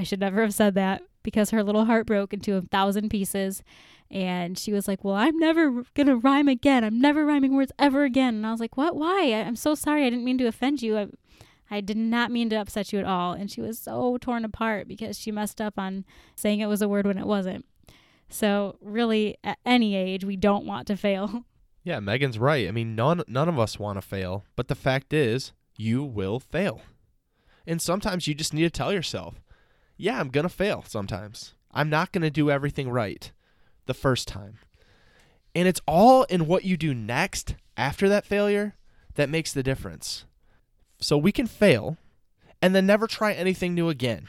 I 0.00 0.02
should 0.02 0.20
never 0.20 0.40
have 0.40 0.54
said 0.54 0.74
that 0.76 1.02
because 1.22 1.50
her 1.50 1.62
little 1.62 1.84
heart 1.84 2.06
broke 2.06 2.32
into 2.32 2.54
a 2.56 2.62
thousand 2.62 3.10
pieces. 3.10 3.62
And 4.10 4.58
she 4.58 4.72
was 4.72 4.88
like, 4.88 5.04
Well, 5.04 5.14
I'm 5.14 5.38
never 5.38 5.84
going 5.94 6.06
to 6.06 6.16
rhyme 6.16 6.48
again. 6.48 6.84
I'm 6.84 6.98
never 6.98 7.26
rhyming 7.26 7.54
words 7.54 7.70
ever 7.78 8.04
again. 8.04 8.36
And 8.36 8.46
I 8.46 8.50
was 8.50 8.60
like, 8.60 8.78
What? 8.78 8.96
Why? 8.96 9.32
I'm 9.34 9.56
so 9.56 9.74
sorry. 9.74 10.06
I 10.06 10.10
didn't 10.10 10.24
mean 10.24 10.38
to 10.38 10.46
offend 10.46 10.80
you. 10.80 10.96
I, 10.96 11.08
I 11.70 11.82
did 11.82 11.98
not 11.98 12.32
mean 12.32 12.48
to 12.48 12.56
upset 12.56 12.94
you 12.94 12.98
at 12.98 13.04
all. 13.04 13.34
And 13.34 13.50
she 13.50 13.60
was 13.60 13.78
so 13.78 14.16
torn 14.16 14.44
apart 14.44 14.88
because 14.88 15.18
she 15.18 15.30
messed 15.30 15.60
up 15.60 15.78
on 15.78 16.06
saying 16.34 16.60
it 16.60 16.66
was 16.66 16.80
a 16.80 16.88
word 16.88 17.06
when 17.06 17.18
it 17.18 17.26
wasn't. 17.26 17.66
So, 18.30 18.78
really, 18.80 19.36
at 19.44 19.58
any 19.66 19.94
age, 19.96 20.24
we 20.24 20.36
don't 20.36 20.64
want 20.66 20.86
to 20.86 20.96
fail. 20.96 21.44
Yeah, 21.82 21.98
Megan's 21.98 22.38
right. 22.38 22.68
I 22.68 22.72
mean, 22.72 22.94
none 22.94 23.22
none 23.26 23.48
of 23.48 23.58
us 23.58 23.78
want 23.78 23.96
to 23.96 24.02
fail, 24.06 24.44
but 24.54 24.68
the 24.68 24.74
fact 24.74 25.14
is, 25.14 25.52
you 25.78 26.04
will 26.04 26.38
fail. 26.38 26.82
And 27.66 27.80
sometimes 27.80 28.26
you 28.26 28.34
just 28.34 28.52
need 28.52 28.64
to 28.64 28.70
tell 28.70 28.92
yourself, 28.92 29.40
"Yeah, 30.00 30.18
I'm 30.18 30.30
going 30.30 30.44
to 30.44 30.48
fail 30.48 30.84
sometimes." 30.86 31.54
I'm 31.72 31.90
not 31.90 32.12
going 32.12 32.22
to 32.22 32.30
do 32.30 32.50
everything 32.50 32.90
right 32.90 33.30
the 33.86 33.94
first 33.94 34.28
time. 34.28 34.58
And 35.54 35.66
it's 35.66 35.80
all 35.86 36.24
in 36.24 36.46
what 36.46 36.64
you 36.64 36.76
do 36.76 36.94
next 36.94 37.54
after 37.76 38.08
that 38.08 38.26
failure 38.26 38.74
that 39.14 39.28
makes 39.28 39.52
the 39.52 39.62
difference. 39.62 40.24
So 41.00 41.16
we 41.16 41.32
can 41.32 41.46
fail 41.46 41.96
and 42.60 42.74
then 42.74 42.86
never 42.86 43.06
try 43.06 43.32
anything 43.32 43.74
new 43.74 43.88
again 43.88 44.28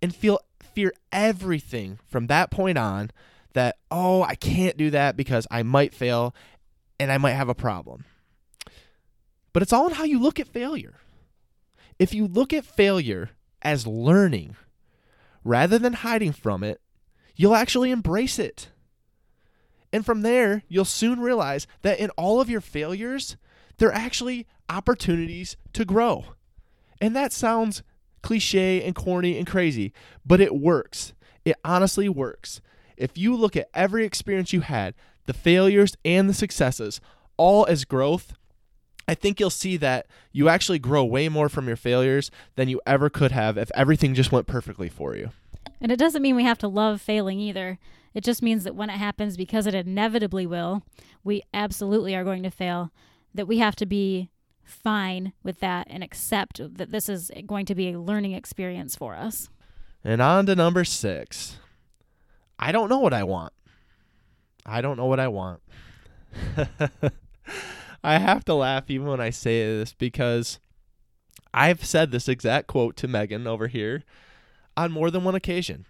and 0.00 0.14
feel 0.14 0.40
fear 0.74 0.92
everything 1.10 1.98
from 2.08 2.26
that 2.28 2.50
point 2.50 2.78
on 2.78 3.10
that 3.52 3.76
oh, 3.90 4.22
I 4.22 4.34
can't 4.34 4.76
do 4.76 4.90
that 4.90 5.16
because 5.16 5.46
I 5.50 5.62
might 5.62 5.94
fail 5.94 6.34
and 6.98 7.12
I 7.12 7.18
might 7.18 7.32
have 7.32 7.50
a 7.50 7.54
problem. 7.54 8.04
But 9.52 9.62
it's 9.62 9.72
all 9.72 9.88
in 9.88 9.94
how 9.94 10.04
you 10.04 10.18
look 10.18 10.40
at 10.40 10.48
failure. 10.48 10.94
If 11.98 12.14
you 12.14 12.26
look 12.26 12.54
at 12.54 12.64
failure 12.64 13.30
as 13.60 13.86
learning 13.86 14.56
rather 15.44 15.78
than 15.78 15.94
hiding 15.94 16.32
from 16.32 16.62
it, 16.62 16.80
you'll 17.36 17.54
actually 17.54 17.90
embrace 17.90 18.38
it. 18.38 18.68
And 19.92 20.06
from 20.06 20.22
there, 20.22 20.62
you'll 20.68 20.84
soon 20.84 21.20
realize 21.20 21.66
that 21.82 21.98
in 21.98 22.10
all 22.10 22.40
of 22.40 22.48
your 22.48 22.60
failures, 22.60 23.36
they're 23.78 23.92
actually 23.92 24.46
opportunities 24.68 25.56
to 25.74 25.84
grow. 25.84 26.24
And 27.00 27.14
that 27.14 27.32
sounds 27.32 27.82
cliche 28.22 28.82
and 28.82 28.94
corny 28.94 29.36
and 29.36 29.46
crazy, 29.46 29.92
but 30.24 30.40
it 30.40 30.54
works. 30.54 31.12
It 31.44 31.56
honestly 31.64 32.08
works. 32.08 32.60
If 32.96 33.18
you 33.18 33.34
look 33.34 33.56
at 33.56 33.68
every 33.74 34.04
experience 34.04 34.52
you 34.52 34.60
had, 34.60 34.94
the 35.26 35.34
failures 35.34 35.96
and 36.04 36.28
the 36.28 36.34
successes, 36.34 37.00
all 37.36 37.66
as 37.66 37.84
growth, 37.84 38.34
I 39.08 39.14
think 39.14 39.40
you'll 39.40 39.50
see 39.50 39.76
that 39.78 40.06
you 40.32 40.48
actually 40.48 40.78
grow 40.78 41.04
way 41.04 41.28
more 41.28 41.48
from 41.48 41.66
your 41.66 41.76
failures 41.76 42.30
than 42.56 42.68
you 42.68 42.80
ever 42.86 43.10
could 43.10 43.32
have 43.32 43.58
if 43.58 43.70
everything 43.74 44.14
just 44.14 44.32
went 44.32 44.46
perfectly 44.46 44.88
for 44.88 45.16
you. 45.16 45.30
And 45.80 45.90
it 45.90 45.98
doesn't 45.98 46.22
mean 46.22 46.36
we 46.36 46.44
have 46.44 46.58
to 46.58 46.68
love 46.68 47.00
failing 47.00 47.40
either. 47.40 47.78
It 48.14 48.22
just 48.22 48.42
means 48.42 48.64
that 48.64 48.76
when 48.76 48.90
it 48.90 48.98
happens, 48.98 49.36
because 49.36 49.66
it 49.66 49.74
inevitably 49.74 50.46
will, 50.46 50.82
we 51.24 51.42
absolutely 51.52 52.14
are 52.14 52.24
going 52.24 52.42
to 52.42 52.50
fail, 52.50 52.92
that 53.34 53.48
we 53.48 53.58
have 53.58 53.74
to 53.76 53.86
be 53.86 54.30
fine 54.64 55.32
with 55.42 55.60
that 55.60 55.86
and 55.90 56.04
accept 56.04 56.60
that 56.76 56.90
this 56.90 57.08
is 57.08 57.30
going 57.46 57.66
to 57.66 57.74
be 57.74 57.90
a 57.90 58.00
learning 58.00 58.32
experience 58.32 58.94
for 58.94 59.14
us. 59.14 59.48
And 60.04 60.20
on 60.20 60.46
to 60.46 60.54
number 60.54 60.84
six. 60.84 61.58
I 62.58 62.70
don't 62.70 62.88
know 62.88 62.98
what 62.98 63.12
I 63.12 63.24
want. 63.24 63.52
I 64.64 64.80
don't 64.80 64.96
know 64.96 65.06
what 65.06 65.20
I 65.20 65.28
want. 65.28 65.60
I 68.04 68.18
have 68.18 68.44
to 68.46 68.54
laugh 68.54 68.90
even 68.90 69.06
when 69.06 69.20
I 69.20 69.30
say 69.30 69.64
this 69.64 69.94
because 69.94 70.58
I've 71.54 71.84
said 71.84 72.10
this 72.10 72.28
exact 72.28 72.66
quote 72.66 72.96
to 72.96 73.08
Megan 73.08 73.46
over 73.46 73.68
here 73.68 74.02
on 74.76 74.90
more 74.92 75.10
than 75.10 75.24
one 75.24 75.34
occasion. 75.34 75.86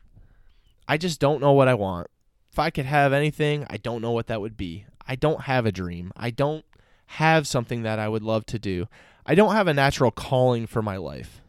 I 0.86 0.96
just 0.98 1.20
don't 1.20 1.40
know 1.40 1.52
what 1.52 1.68
I 1.68 1.74
want. 1.74 2.08
If 2.50 2.58
I 2.58 2.70
could 2.70 2.84
have 2.84 3.12
anything, 3.12 3.66
I 3.70 3.78
don't 3.78 4.02
know 4.02 4.10
what 4.10 4.26
that 4.26 4.40
would 4.40 4.56
be. 4.56 4.84
I 5.06 5.16
don't 5.16 5.42
have 5.42 5.64
a 5.64 5.72
dream. 5.72 6.12
I 6.16 6.30
don't 6.30 6.64
have 7.06 7.46
something 7.46 7.82
that 7.82 7.98
I 7.98 8.08
would 8.08 8.22
love 8.22 8.44
to 8.46 8.58
do. 8.58 8.88
I 9.24 9.34
don't 9.34 9.54
have 9.54 9.68
a 9.68 9.74
natural 9.74 10.10
calling 10.10 10.66
for 10.66 10.82
my 10.82 10.96
life. 10.96 11.40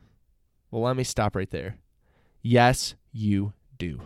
Well, 0.71 0.83
let 0.83 0.95
me 0.95 1.03
stop 1.03 1.35
right 1.35 1.49
there. 1.49 1.77
Yes, 2.41 2.95
you 3.11 3.53
do. 3.77 4.01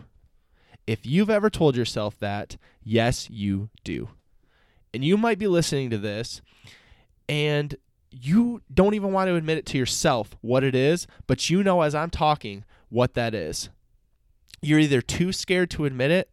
If 0.86 1.04
you've 1.04 1.30
ever 1.30 1.50
told 1.50 1.76
yourself 1.76 2.18
that, 2.18 2.56
yes, 2.82 3.28
you 3.30 3.68
do. 3.84 4.08
And 4.92 5.04
you 5.04 5.16
might 5.16 5.38
be 5.38 5.46
listening 5.46 5.90
to 5.90 5.98
this 5.98 6.40
and 7.28 7.76
you 8.10 8.62
don't 8.72 8.94
even 8.94 9.12
want 9.12 9.28
to 9.28 9.34
admit 9.34 9.58
it 9.58 9.66
to 9.66 9.78
yourself 9.78 10.36
what 10.40 10.64
it 10.64 10.74
is, 10.74 11.06
but 11.26 11.50
you 11.50 11.62
know 11.62 11.82
as 11.82 11.94
I'm 11.94 12.10
talking 12.10 12.64
what 12.88 13.14
that 13.14 13.34
is. 13.34 13.68
You're 14.62 14.78
either 14.78 15.02
too 15.02 15.32
scared 15.32 15.70
to 15.72 15.84
admit 15.84 16.10
it 16.10 16.30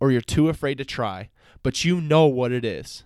or 0.00 0.12
you're 0.12 0.20
too 0.20 0.48
afraid 0.48 0.78
to 0.78 0.84
try, 0.84 1.28
but 1.62 1.84
you 1.84 2.00
know 2.00 2.26
what 2.26 2.52
it 2.52 2.64
is 2.64 3.04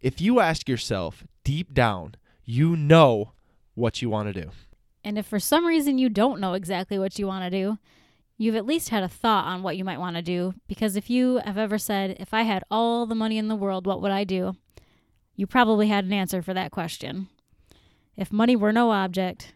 if 0.00 0.20
you 0.20 0.40
ask 0.40 0.68
yourself 0.68 1.24
deep 1.44 1.74
down, 1.74 2.14
you 2.44 2.76
know 2.76 3.32
what 3.74 4.02
you 4.02 4.10
want 4.10 4.32
to 4.32 4.40
do. 4.42 4.50
And 5.02 5.18
if 5.18 5.26
for 5.26 5.40
some 5.40 5.64
reason 5.64 5.98
you 5.98 6.08
don't 6.08 6.40
know 6.40 6.54
exactly 6.54 6.98
what 6.98 7.18
you 7.18 7.26
want 7.26 7.44
to 7.44 7.50
do, 7.50 7.78
you've 8.36 8.56
at 8.56 8.66
least 8.66 8.90
had 8.90 9.02
a 9.02 9.08
thought 9.08 9.46
on 9.46 9.62
what 9.62 9.76
you 9.76 9.84
might 9.84 10.00
want 10.00 10.16
to 10.16 10.22
do. 10.22 10.54
Because 10.66 10.96
if 10.96 11.08
you 11.08 11.40
have 11.44 11.58
ever 11.58 11.78
said, 11.78 12.16
if 12.20 12.34
I 12.34 12.42
had 12.42 12.64
all 12.70 13.06
the 13.06 13.14
money 13.14 13.38
in 13.38 13.48
the 13.48 13.56
world, 13.56 13.86
what 13.86 14.02
would 14.02 14.12
I 14.12 14.24
do? 14.24 14.56
You 15.34 15.46
probably 15.46 15.88
had 15.88 16.04
an 16.04 16.12
answer 16.12 16.42
for 16.42 16.54
that 16.54 16.70
question. 16.70 17.28
If 18.16 18.32
money 18.32 18.56
were 18.56 18.72
no 18.72 18.90
object, 18.92 19.52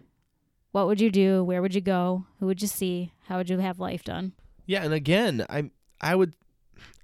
what 0.73 0.87
would 0.87 1.01
you 1.01 1.11
do? 1.11 1.43
Where 1.43 1.63
would 1.63 1.75
you 1.75 1.81
go? 1.81 2.27
Who 2.39 2.47
would 2.47 2.63
you 2.63 2.69
see? 2.69 3.13
How 3.27 3.39
would 3.39 3.51
you 3.51 3.59
have 3.59 3.81
life 3.81 4.05
done? 4.05 4.33
Yeah, 4.67 4.85
and 4.85 4.95
again, 4.95 5.45
I 5.49 5.71
I 6.01 6.15
would 6.15 6.35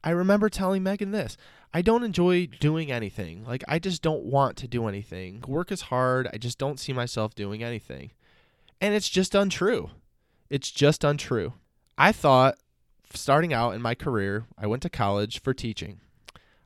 I 0.05 0.11
remember 0.11 0.49
telling 0.49 0.83
Megan 0.83 1.11
this. 1.11 1.37
I 1.75 1.83
don't 1.83 2.05
enjoy 2.05 2.47
doing 2.47 2.93
anything. 2.93 3.45
Like 3.45 3.65
I 3.67 3.79
just 3.79 4.03
don't 4.03 4.25
want 4.25 4.57
to 4.59 4.69
do 4.69 4.87
anything. 4.87 5.43
Work 5.47 5.73
is 5.73 5.83
hard. 5.83 6.29
I 6.33 6.39
just 6.39 6.59
don't 6.59 6.79
see 6.79 6.93
myself 6.93 7.35
doing 7.35 7.63
anything. 7.63 8.13
And 8.81 8.95
it's 8.95 9.09
just 9.09 9.35
untrue. 9.35 9.91
It's 10.49 10.71
just 10.71 11.03
untrue. 11.03 11.55
I 11.99 12.13
thought 12.13 12.59
starting 13.15 13.53
out 13.53 13.75
in 13.75 13.83
my 13.83 13.95
career, 13.95 14.47
I 14.59 14.67
went 14.67 14.83
to 14.83 14.91
college 14.91 15.41
for 15.41 15.55
teaching. 15.55 16.01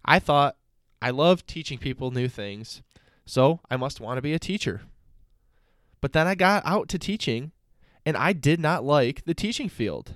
I 0.05 0.19
thought 0.19 0.57
I 1.01 1.11
love 1.11 1.47
teaching 1.47 1.79
people 1.79 2.11
new 2.11 2.29
things, 2.29 2.83
so 3.25 3.61
I 3.71 3.77
must 3.77 4.01
want 4.01 4.19
to 4.19 4.23
be 4.23 4.33
a 4.33 4.39
teacher. 4.39 4.83
But 6.01 6.13
then 6.13 6.27
I 6.27 6.35
got 6.35 6.65
out 6.67 6.89
to 6.91 6.99
teaching 6.99 7.53
and 8.05 8.17
I 8.17 8.33
did 8.33 8.59
not 8.59 8.85
like 8.85 9.25
the 9.25 9.35
teaching 9.35 9.69
field. 9.69 10.15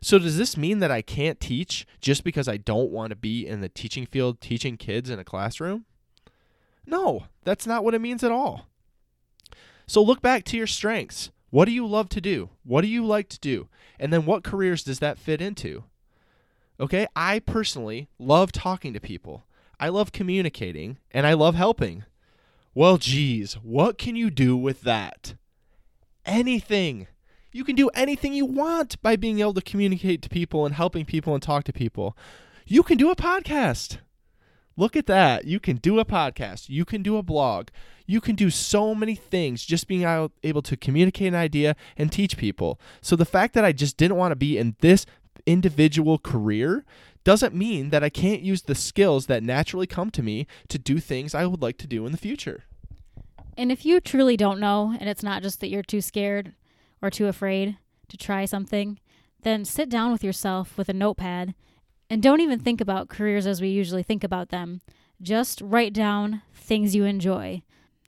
So 0.00 0.18
does 0.18 0.36
this 0.36 0.56
mean 0.56 0.78
that 0.80 0.90
I 0.90 1.02
can't 1.02 1.40
teach 1.40 1.86
just 2.00 2.22
because 2.22 2.48
I 2.48 2.56
don't 2.56 2.90
want 2.90 3.10
to 3.10 3.16
be 3.16 3.46
in 3.46 3.60
the 3.60 3.68
teaching 3.68 4.06
field 4.06 4.40
teaching 4.40 4.76
kids 4.76 5.10
in 5.10 5.18
a 5.18 5.24
classroom? 5.24 5.86
No, 6.86 7.24
that's 7.44 7.66
not 7.66 7.84
what 7.84 7.94
it 7.94 8.00
means 8.00 8.22
at 8.22 8.32
all. 8.32 8.66
So 9.86 10.02
look 10.02 10.22
back 10.22 10.44
to 10.44 10.56
your 10.56 10.66
strengths. 10.66 11.30
What 11.50 11.64
do 11.64 11.72
you 11.72 11.86
love 11.86 12.08
to 12.10 12.20
do? 12.20 12.50
What 12.64 12.82
do 12.82 12.88
you 12.88 13.04
like 13.04 13.28
to 13.30 13.38
do? 13.38 13.68
And 13.98 14.12
then 14.12 14.26
what 14.26 14.44
careers 14.44 14.82
does 14.82 14.98
that 14.98 15.18
fit 15.18 15.40
into? 15.40 15.84
Okay, 16.80 17.06
I 17.16 17.40
personally 17.40 18.08
love 18.18 18.52
talking 18.52 18.92
to 18.92 19.00
people. 19.00 19.44
I 19.80 19.88
love 19.88 20.12
communicating 20.12 20.98
and 21.10 21.26
I 21.26 21.32
love 21.32 21.54
helping. 21.54 22.04
Well, 22.74 22.98
geez, 22.98 23.54
what 23.54 23.98
can 23.98 24.14
you 24.14 24.30
do 24.30 24.56
with 24.56 24.82
that? 24.82 25.34
Anything. 26.24 27.08
You 27.50 27.64
can 27.64 27.74
do 27.74 27.88
anything 27.94 28.34
you 28.34 28.44
want 28.44 29.00
by 29.02 29.16
being 29.16 29.40
able 29.40 29.54
to 29.54 29.62
communicate 29.62 30.22
to 30.22 30.28
people 30.28 30.66
and 30.66 30.74
helping 30.74 31.04
people 31.04 31.34
and 31.34 31.42
talk 31.42 31.64
to 31.64 31.72
people. 31.72 32.16
You 32.66 32.82
can 32.82 32.98
do 32.98 33.10
a 33.10 33.16
podcast. 33.16 33.98
Look 34.78 34.94
at 34.94 35.06
that. 35.06 35.44
You 35.44 35.58
can 35.58 35.76
do 35.76 35.98
a 35.98 36.04
podcast. 36.04 36.68
You 36.68 36.84
can 36.84 37.02
do 37.02 37.16
a 37.16 37.22
blog. 37.22 37.68
You 38.06 38.20
can 38.20 38.36
do 38.36 38.48
so 38.48 38.94
many 38.94 39.16
things 39.16 39.64
just 39.64 39.88
being 39.88 40.30
able 40.44 40.62
to 40.62 40.76
communicate 40.76 41.26
an 41.26 41.34
idea 41.34 41.74
and 41.96 42.12
teach 42.12 42.36
people. 42.36 42.80
So 43.00 43.16
the 43.16 43.24
fact 43.24 43.54
that 43.54 43.64
I 43.64 43.72
just 43.72 43.96
didn't 43.96 44.16
want 44.16 44.30
to 44.30 44.36
be 44.36 44.56
in 44.56 44.76
this 44.78 45.04
individual 45.46 46.16
career 46.16 46.84
doesn't 47.24 47.56
mean 47.56 47.90
that 47.90 48.04
I 48.04 48.08
can't 48.08 48.40
use 48.40 48.62
the 48.62 48.76
skills 48.76 49.26
that 49.26 49.42
naturally 49.42 49.88
come 49.88 50.12
to 50.12 50.22
me 50.22 50.46
to 50.68 50.78
do 50.78 51.00
things 51.00 51.34
I 51.34 51.44
would 51.44 51.60
like 51.60 51.78
to 51.78 51.88
do 51.88 52.06
in 52.06 52.12
the 52.12 52.18
future. 52.18 52.62
And 53.56 53.72
if 53.72 53.84
you 53.84 53.98
truly 54.00 54.36
don't 54.36 54.60
know, 54.60 54.96
and 55.00 55.08
it's 55.08 55.24
not 55.24 55.42
just 55.42 55.58
that 55.58 55.70
you're 55.70 55.82
too 55.82 56.00
scared, 56.00 56.52
or 57.02 57.10
too 57.10 57.26
afraid 57.26 57.76
to 58.10 58.16
try 58.16 58.44
something, 58.44 59.00
then 59.42 59.64
sit 59.64 59.88
down 59.88 60.12
with 60.12 60.22
yourself 60.22 60.78
with 60.78 60.88
a 60.88 60.92
notepad 60.92 61.56
and 62.10 62.22
don't 62.22 62.40
even 62.40 62.58
think 62.58 62.80
about 62.80 63.08
careers 63.08 63.46
as 63.46 63.60
we 63.60 63.68
usually 63.68 64.02
think 64.02 64.24
about 64.24 64.48
them. 64.48 64.80
Just 65.20 65.60
write 65.60 65.92
down 65.92 66.42
things 66.54 66.94
you 66.94 67.04
enjoy. 67.04 67.62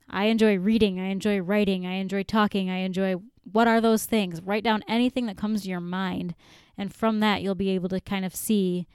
I 0.09 0.25
enjoy 0.25 0.57
reading, 0.57 0.99
I 0.99 1.07
enjoy 1.07 1.39
writing, 1.39 1.85
I 1.85 1.93
enjoy 1.93 2.23
talking, 2.23 2.69
I 2.69 2.77
enjoy 2.79 3.15
what 3.49 3.67
are 3.67 3.81
those 3.81 4.05
things? 4.05 4.41
Write 4.41 4.63
down 4.63 4.83
anything 4.87 5.25
that 5.25 5.37
comes 5.37 5.63
to 5.63 5.69
your 5.69 5.79
mind, 5.79 6.35
and 6.77 6.93
from 6.93 7.19
that, 7.19 7.41
you'll 7.41 7.55
be 7.55 7.69
able 7.69 7.89
to 7.89 7.99
kind 7.99 8.25
of 8.25 8.35
see 8.35 8.87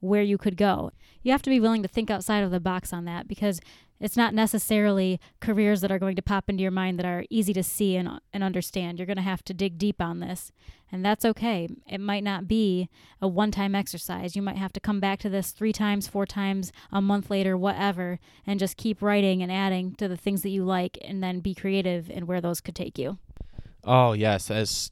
where 0.00 0.22
you 0.22 0.38
could 0.38 0.56
go. 0.56 0.90
You 1.22 1.32
have 1.32 1.42
to 1.42 1.50
be 1.50 1.60
willing 1.60 1.82
to 1.82 1.88
think 1.88 2.10
outside 2.10 2.42
of 2.44 2.50
the 2.50 2.60
box 2.60 2.92
on 2.92 3.04
that 3.06 3.26
because 3.26 3.60
it's 4.00 4.16
not 4.16 4.34
necessarily 4.34 5.20
careers 5.40 5.80
that 5.80 5.92
are 5.92 5.98
going 5.98 6.16
to 6.16 6.22
pop 6.22 6.50
into 6.50 6.62
your 6.62 6.70
mind 6.70 6.98
that 6.98 7.06
are 7.06 7.24
easy 7.30 7.52
to 7.52 7.62
see 7.62 7.96
and, 7.96 8.20
and 8.32 8.42
understand. 8.42 8.98
You're 8.98 9.06
going 9.06 9.16
to 9.16 9.22
have 9.22 9.44
to 9.44 9.54
dig 9.54 9.78
deep 9.78 10.00
on 10.00 10.20
this, 10.20 10.52
and 10.90 11.04
that's 11.04 11.24
okay. 11.24 11.68
It 11.88 12.00
might 12.00 12.24
not 12.24 12.48
be 12.48 12.88
a 13.20 13.28
one 13.28 13.50
time 13.50 13.74
exercise. 13.74 14.36
You 14.36 14.42
might 14.42 14.58
have 14.58 14.72
to 14.74 14.80
come 14.80 15.00
back 15.00 15.20
to 15.20 15.28
this 15.28 15.52
three 15.52 15.72
times, 15.72 16.08
four 16.08 16.26
times, 16.26 16.72
a 16.92 17.00
month 17.00 17.30
later, 17.30 17.56
whatever, 17.56 18.18
and 18.46 18.60
just 18.60 18.76
keep 18.76 19.00
writing 19.00 19.42
and 19.42 19.50
adding 19.50 19.94
to 19.96 20.08
the 20.08 20.16
things 20.16 20.42
that 20.42 20.50
you 20.50 20.64
like, 20.64 20.98
and 21.02 21.22
then 21.22 21.40
be 21.40 21.54
creative 21.54 22.10
in 22.10 22.26
where 22.26 22.40
those 22.40 22.60
could 22.60 22.74
take 22.74 22.98
you. 22.98 23.18
Oh, 23.84 24.12
yes. 24.12 24.50
As 24.50 24.90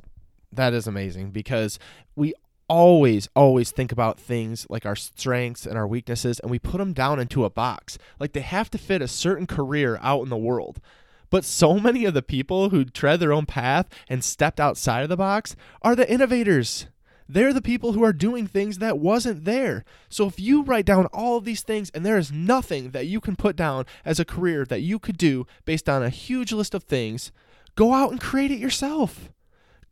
that 0.52 0.74
is 0.74 0.86
amazing 0.86 1.30
because 1.30 1.78
we 2.14 2.34
always, 2.72 3.28
always 3.36 3.70
think 3.70 3.92
about 3.92 4.18
things 4.18 4.66
like 4.70 4.86
our 4.86 4.96
strengths 4.96 5.66
and 5.66 5.76
our 5.76 5.86
weaknesses 5.86 6.40
and 6.40 6.50
we 6.50 6.58
put 6.58 6.78
them 6.78 6.94
down 6.94 7.20
into 7.20 7.44
a 7.44 7.50
box. 7.50 7.98
Like 8.18 8.32
they 8.32 8.40
have 8.40 8.70
to 8.70 8.78
fit 8.78 9.02
a 9.02 9.08
certain 9.08 9.46
career 9.46 9.98
out 10.00 10.22
in 10.22 10.30
the 10.30 10.38
world. 10.38 10.80
But 11.28 11.44
so 11.44 11.78
many 11.78 12.06
of 12.06 12.14
the 12.14 12.22
people 12.22 12.70
who 12.70 12.86
tread 12.86 13.20
their 13.20 13.32
own 13.32 13.44
path 13.44 13.90
and 14.08 14.24
stepped 14.24 14.58
outside 14.58 15.02
of 15.02 15.10
the 15.10 15.18
box 15.18 15.54
are 15.82 15.94
the 15.94 16.10
innovators. 16.10 16.86
They're 17.28 17.52
the 17.52 17.60
people 17.60 17.92
who 17.92 18.02
are 18.02 18.12
doing 18.14 18.46
things 18.46 18.78
that 18.78 18.98
wasn't 18.98 19.44
there. 19.44 19.84
So 20.08 20.26
if 20.26 20.40
you 20.40 20.62
write 20.62 20.86
down 20.86 21.06
all 21.12 21.36
of 21.36 21.44
these 21.44 21.62
things 21.62 21.90
and 21.90 22.06
there 22.06 22.16
is 22.16 22.32
nothing 22.32 22.92
that 22.92 23.06
you 23.06 23.20
can 23.20 23.36
put 23.36 23.54
down 23.54 23.84
as 24.02 24.18
a 24.18 24.24
career 24.24 24.64
that 24.64 24.80
you 24.80 24.98
could 24.98 25.18
do 25.18 25.46
based 25.66 25.90
on 25.90 26.02
a 26.02 26.08
huge 26.08 26.52
list 26.52 26.74
of 26.74 26.84
things, 26.84 27.32
go 27.74 27.92
out 27.92 28.12
and 28.12 28.20
create 28.20 28.50
it 28.50 28.58
yourself. 28.58 29.28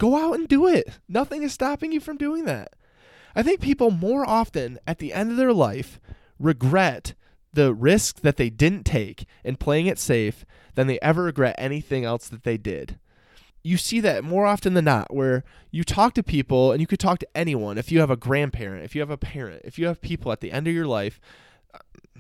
Go 0.00 0.16
out 0.16 0.34
and 0.34 0.48
do 0.48 0.66
it. 0.66 0.88
Nothing 1.10 1.42
is 1.42 1.52
stopping 1.52 1.92
you 1.92 2.00
from 2.00 2.16
doing 2.16 2.46
that. 2.46 2.72
I 3.36 3.42
think 3.42 3.60
people 3.60 3.90
more 3.90 4.26
often 4.26 4.78
at 4.86 4.98
the 4.98 5.12
end 5.12 5.30
of 5.30 5.36
their 5.36 5.52
life 5.52 6.00
regret 6.38 7.12
the 7.52 7.74
risk 7.74 8.22
that 8.22 8.38
they 8.38 8.48
didn't 8.48 8.84
take 8.84 9.26
in 9.44 9.56
playing 9.56 9.86
it 9.86 9.98
safe 9.98 10.46
than 10.74 10.86
they 10.86 10.98
ever 11.00 11.24
regret 11.24 11.54
anything 11.58 12.06
else 12.06 12.28
that 12.28 12.44
they 12.44 12.56
did. 12.56 12.98
You 13.62 13.76
see 13.76 14.00
that 14.00 14.24
more 14.24 14.46
often 14.46 14.72
than 14.72 14.86
not, 14.86 15.14
where 15.14 15.44
you 15.70 15.84
talk 15.84 16.14
to 16.14 16.22
people 16.22 16.72
and 16.72 16.80
you 16.80 16.86
could 16.86 16.98
talk 16.98 17.18
to 17.18 17.28
anyone. 17.36 17.76
If 17.76 17.92
you 17.92 18.00
have 18.00 18.10
a 18.10 18.16
grandparent, 18.16 18.86
if 18.86 18.94
you 18.94 19.02
have 19.02 19.10
a 19.10 19.18
parent, 19.18 19.60
if 19.66 19.78
you 19.78 19.86
have 19.86 20.00
people 20.00 20.32
at 20.32 20.40
the 20.40 20.50
end 20.50 20.66
of 20.66 20.72
your 20.72 20.86
life, 20.86 21.20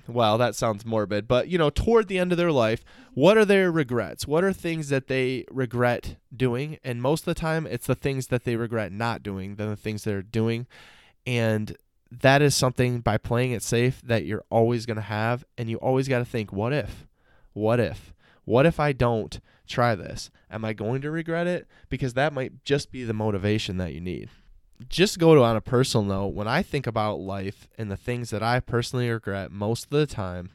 well, 0.08 0.38
that 0.38 0.54
sounds 0.54 0.84
morbid, 0.84 1.28
but 1.28 1.48
you 1.48 1.58
know, 1.58 1.70
toward 1.70 2.08
the 2.08 2.18
end 2.18 2.32
of 2.32 2.38
their 2.38 2.52
life, 2.52 2.84
what 3.14 3.36
are 3.36 3.44
their 3.44 3.70
regrets? 3.70 4.26
What 4.26 4.44
are 4.44 4.52
things 4.52 4.88
that 4.88 5.08
they 5.08 5.44
regret 5.50 6.16
doing? 6.34 6.78
And 6.84 7.02
most 7.02 7.22
of 7.22 7.26
the 7.26 7.34
time, 7.34 7.66
it's 7.66 7.86
the 7.86 7.94
things 7.94 8.28
that 8.28 8.44
they 8.44 8.56
regret 8.56 8.92
not 8.92 9.22
doing 9.22 9.56
than 9.56 9.68
the 9.68 9.76
things 9.76 10.04
they're 10.04 10.22
doing. 10.22 10.66
And 11.26 11.76
that 12.10 12.42
is 12.42 12.54
something 12.54 13.00
by 13.00 13.18
playing 13.18 13.52
it 13.52 13.62
safe 13.62 14.02
that 14.02 14.24
you're 14.24 14.44
always 14.50 14.86
going 14.86 14.96
to 14.96 15.02
have. 15.02 15.44
And 15.56 15.70
you 15.70 15.76
always 15.78 16.08
got 16.08 16.18
to 16.18 16.24
think, 16.24 16.52
what 16.52 16.72
if? 16.72 17.06
What 17.52 17.80
if? 17.80 18.12
What 18.44 18.66
if 18.66 18.80
I 18.80 18.92
don't 18.92 19.40
try 19.66 19.94
this? 19.94 20.30
Am 20.50 20.64
I 20.64 20.72
going 20.72 21.02
to 21.02 21.10
regret 21.10 21.46
it? 21.46 21.66
Because 21.88 22.14
that 22.14 22.32
might 22.32 22.64
just 22.64 22.90
be 22.90 23.04
the 23.04 23.12
motivation 23.12 23.76
that 23.76 23.92
you 23.92 24.00
need. 24.00 24.28
Just 24.88 25.18
go 25.18 25.34
to 25.34 25.42
on 25.42 25.56
a 25.56 25.60
personal 25.60 26.04
note, 26.04 26.28
when 26.28 26.48
I 26.48 26.62
think 26.62 26.86
about 26.86 27.20
life 27.20 27.68
and 27.76 27.90
the 27.90 27.96
things 27.96 28.30
that 28.30 28.42
I 28.42 28.60
personally 28.60 29.10
regret 29.10 29.52
most 29.52 29.84
of 29.84 29.90
the 29.90 30.06
time, 30.06 30.50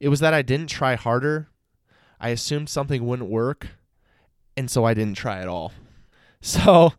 it 0.00 0.08
was 0.08 0.20
that 0.20 0.34
I 0.34 0.42
didn't 0.42 0.68
try 0.68 0.96
harder. 0.96 1.48
I 2.20 2.30
assumed 2.30 2.68
something 2.68 3.06
wouldn't 3.06 3.30
work, 3.30 3.68
and 4.56 4.70
so 4.70 4.84
I 4.84 4.94
didn't 4.94 5.16
try 5.16 5.40
at 5.40 5.48
all. 5.48 5.72
So 6.44 6.94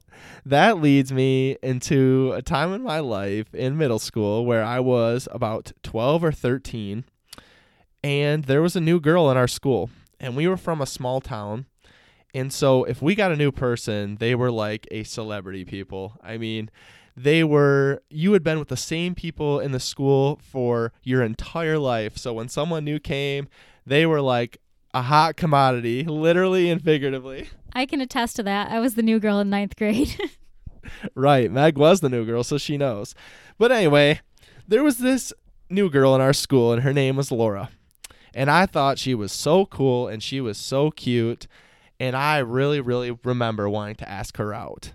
that 0.45 0.79
leads 0.79 1.11
me 1.11 1.57
into 1.61 2.31
a 2.33 2.41
time 2.41 2.71
in 2.71 2.81
my 2.81 2.99
life 2.99 3.53
in 3.53 3.77
middle 3.77 3.99
school 3.99 4.45
where 4.45 4.63
I 4.63 4.79
was 4.79 5.27
about 5.31 5.73
12 5.83 6.23
or 6.23 6.31
13 6.31 7.03
and 8.03 8.45
there 8.45 8.61
was 8.61 8.77
a 8.77 8.81
new 8.81 9.01
girl 9.01 9.29
in 9.29 9.35
our 9.35 9.49
school 9.49 9.89
and 10.19 10.37
we 10.37 10.47
were 10.47 10.55
from 10.55 10.81
a 10.81 10.85
small 10.85 11.19
town 11.19 11.65
and 12.33 12.51
so 12.51 12.83
if 12.83 13.01
we 13.01 13.15
got 13.15 13.31
a 13.31 13.35
new 13.35 13.51
person 13.51 14.15
they 14.15 14.35
were 14.35 14.51
like 14.51 14.87
a 14.91 15.03
celebrity 15.03 15.63
people 15.65 16.17
i 16.23 16.37
mean 16.37 16.69
they 17.15 17.43
were 17.43 18.01
you 18.09 18.33
had 18.33 18.43
been 18.43 18.59
with 18.59 18.69
the 18.69 18.77
same 18.77 19.13
people 19.13 19.59
in 19.59 19.71
the 19.71 19.79
school 19.79 20.39
for 20.41 20.91
your 21.03 21.21
entire 21.21 21.77
life 21.77 22.17
so 22.17 22.33
when 22.33 22.47
someone 22.49 22.83
new 22.83 22.99
came 22.99 23.47
they 23.85 24.05
were 24.05 24.21
like 24.21 24.59
a 24.93 25.03
hot 25.03 25.35
commodity 25.35 26.03
literally 26.03 26.69
and 26.69 26.83
figuratively 26.83 27.49
I 27.75 27.85
can 27.85 28.01
attest 28.01 28.35
to 28.37 28.43
that. 28.43 28.71
I 28.71 28.79
was 28.79 28.95
the 28.95 29.01
new 29.01 29.19
girl 29.19 29.39
in 29.39 29.49
ninth 29.49 29.75
grade. 29.75 30.15
right. 31.15 31.51
Meg 31.51 31.77
was 31.77 32.01
the 32.01 32.09
new 32.09 32.25
girl, 32.25 32.43
so 32.43 32.57
she 32.57 32.77
knows. 32.77 33.15
But 33.57 33.71
anyway, 33.71 34.21
there 34.67 34.83
was 34.83 34.99
this 34.99 35.33
new 35.69 35.89
girl 35.89 36.13
in 36.13 36.21
our 36.21 36.33
school, 36.33 36.71
and 36.71 36.83
her 36.83 36.93
name 36.93 37.15
was 37.15 37.31
Laura. 37.31 37.69
And 38.35 38.49
I 38.49 38.65
thought 38.65 38.99
she 38.99 39.15
was 39.15 39.31
so 39.31 39.65
cool 39.65 40.07
and 40.07 40.21
she 40.23 40.41
was 40.41 40.57
so 40.57 40.89
cute. 40.89 41.47
And 42.03 42.17
I 42.17 42.39
really, 42.39 42.81
really 42.81 43.17
remember 43.23 43.69
wanting 43.69 43.95
to 43.95 44.09
ask 44.09 44.35
her 44.35 44.53
out. 44.53 44.91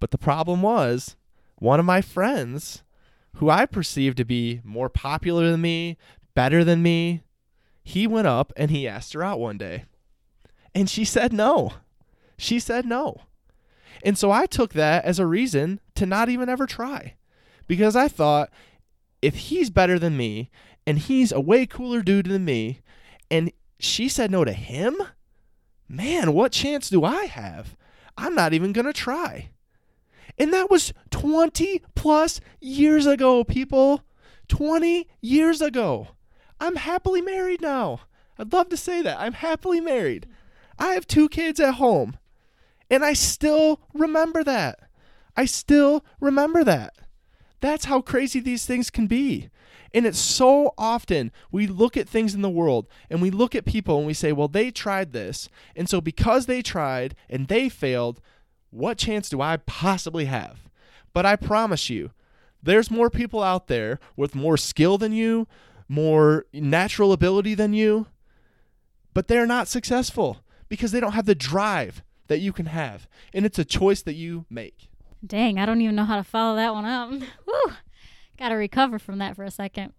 But 0.00 0.10
the 0.10 0.18
problem 0.18 0.60
was, 0.60 1.14
one 1.54 1.78
of 1.78 1.86
my 1.86 2.00
friends, 2.00 2.82
who 3.36 3.48
I 3.48 3.64
perceived 3.64 4.16
to 4.16 4.24
be 4.24 4.60
more 4.64 4.88
popular 4.88 5.48
than 5.52 5.60
me, 5.60 5.96
better 6.34 6.64
than 6.64 6.82
me, 6.82 7.22
he 7.84 8.08
went 8.08 8.26
up 8.26 8.52
and 8.56 8.72
he 8.72 8.88
asked 8.88 9.12
her 9.12 9.22
out 9.22 9.38
one 9.38 9.56
day. 9.56 9.84
And 10.74 10.90
she 10.90 11.04
said 11.04 11.32
no. 11.32 11.74
She 12.36 12.58
said 12.58 12.86
no. 12.86 13.20
And 14.04 14.18
so 14.18 14.32
I 14.32 14.46
took 14.46 14.72
that 14.72 15.04
as 15.04 15.20
a 15.20 15.26
reason 15.26 15.78
to 15.94 16.06
not 16.06 16.28
even 16.28 16.48
ever 16.48 16.66
try. 16.66 17.14
Because 17.68 17.94
I 17.94 18.08
thought 18.08 18.50
if 19.22 19.36
he's 19.36 19.70
better 19.70 19.96
than 19.96 20.16
me 20.16 20.50
and 20.88 20.98
he's 20.98 21.30
a 21.30 21.38
way 21.40 21.66
cooler 21.66 22.02
dude 22.02 22.26
than 22.26 22.44
me 22.44 22.80
and 23.30 23.52
she 23.78 24.08
said 24.08 24.32
no 24.32 24.44
to 24.44 24.52
him, 24.52 24.96
man, 25.88 26.32
what 26.32 26.52
chance 26.52 26.90
do 26.90 27.04
I 27.04 27.24
have? 27.24 27.76
I'm 28.16 28.34
not 28.34 28.52
even 28.52 28.72
going 28.72 28.86
to 28.86 28.92
try. 28.92 29.50
And 30.38 30.52
that 30.52 30.70
was 30.70 30.92
20 31.10 31.82
plus 31.94 32.40
years 32.60 33.06
ago, 33.06 33.44
people. 33.44 34.02
20 34.48 35.08
years 35.20 35.60
ago. 35.60 36.08
I'm 36.60 36.76
happily 36.76 37.20
married 37.20 37.60
now. 37.60 38.00
I'd 38.38 38.52
love 38.52 38.68
to 38.70 38.76
say 38.76 39.02
that. 39.02 39.18
I'm 39.18 39.34
happily 39.34 39.80
married. 39.80 40.26
I 40.78 40.88
have 40.88 41.06
two 41.06 41.28
kids 41.28 41.58
at 41.60 41.74
home. 41.74 42.16
And 42.90 43.04
I 43.04 43.14
still 43.14 43.80
remember 43.92 44.44
that. 44.44 44.78
I 45.36 45.46
still 45.46 46.04
remember 46.20 46.64
that. 46.64 46.94
That's 47.60 47.86
how 47.86 48.00
crazy 48.00 48.40
these 48.40 48.66
things 48.66 48.90
can 48.90 49.06
be. 49.06 49.48
And 49.96 50.04
it's 50.04 50.18
so 50.18 50.74
often 50.76 51.32
we 51.50 51.66
look 51.66 51.96
at 51.96 52.06
things 52.06 52.34
in 52.34 52.42
the 52.42 52.50
world 52.50 52.86
and 53.08 53.22
we 53.22 53.30
look 53.30 53.54
at 53.54 53.64
people 53.64 53.96
and 53.96 54.06
we 54.06 54.12
say, 54.12 54.30
well, 54.30 54.46
they 54.46 54.70
tried 54.70 55.14
this. 55.14 55.48
And 55.74 55.88
so 55.88 56.02
because 56.02 56.44
they 56.44 56.60
tried 56.60 57.16
and 57.30 57.48
they 57.48 57.70
failed, 57.70 58.20
what 58.68 58.98
chance 58.98 59.30
do 59.30 59.40
I 59.40 59.56
possibly 59.56 60.26
have? 60.26 60.68
But 61.14 61.24
I 61.24 61.34
promise 61.34 61.88
you, 61.88 62.10
there's 62.62 62.90
more 62.90 63.08
people 63.08 63.42
out 63.42 63.68
there 63.68 63.98
with 64.16 64.34
more 64.34 64.58
skill 64.58 64.98
than 64.98 65.12
you, 65.12 65.48
more 65.88 66.44
natural 66.52 67.10
ability 67.10 67.54
than 67.54 67.72
you, 67.72 68.06
but 69.14 69.28
they're 69.28 69.46
not 69.46 69.66
successful 69.66 70.42
because 70.68 70.92
they 70.92 71.00
don't 71.00 71.12
have 71.12 71.24
the 71.24 71.34
drive 71.34 72.02
that 72.26 72.40
you 72.40 72.52
can 72.52 72.66
have. 72.66 73.08
And 73.32 73.46
it's 73.46 73.58
a 73.58 73.64
choice 73.64 74.02
that 74.02 74.14
you 74.14 74.44
make. 74.50 74.90
Dang, 75.26 75.58
I 75.58 75.64
don't 75.64 75.80
even 75.80 75.96
know 75.96 76.04
how 76.04 76.16
to 76.16 76.22
follow 76.22 76.56
that 76.56 76.74
one 76.74 76.84
up. 76.84 77.10
Woo! 77.46 77.72
Got 78.38 78.50
to 78.50 78.54
recover 78.54 78.98
from 78.98 79.18
that 79.18 79.36
for 79.36 79.44
a 79.44 79.50
second. 79.50 79.92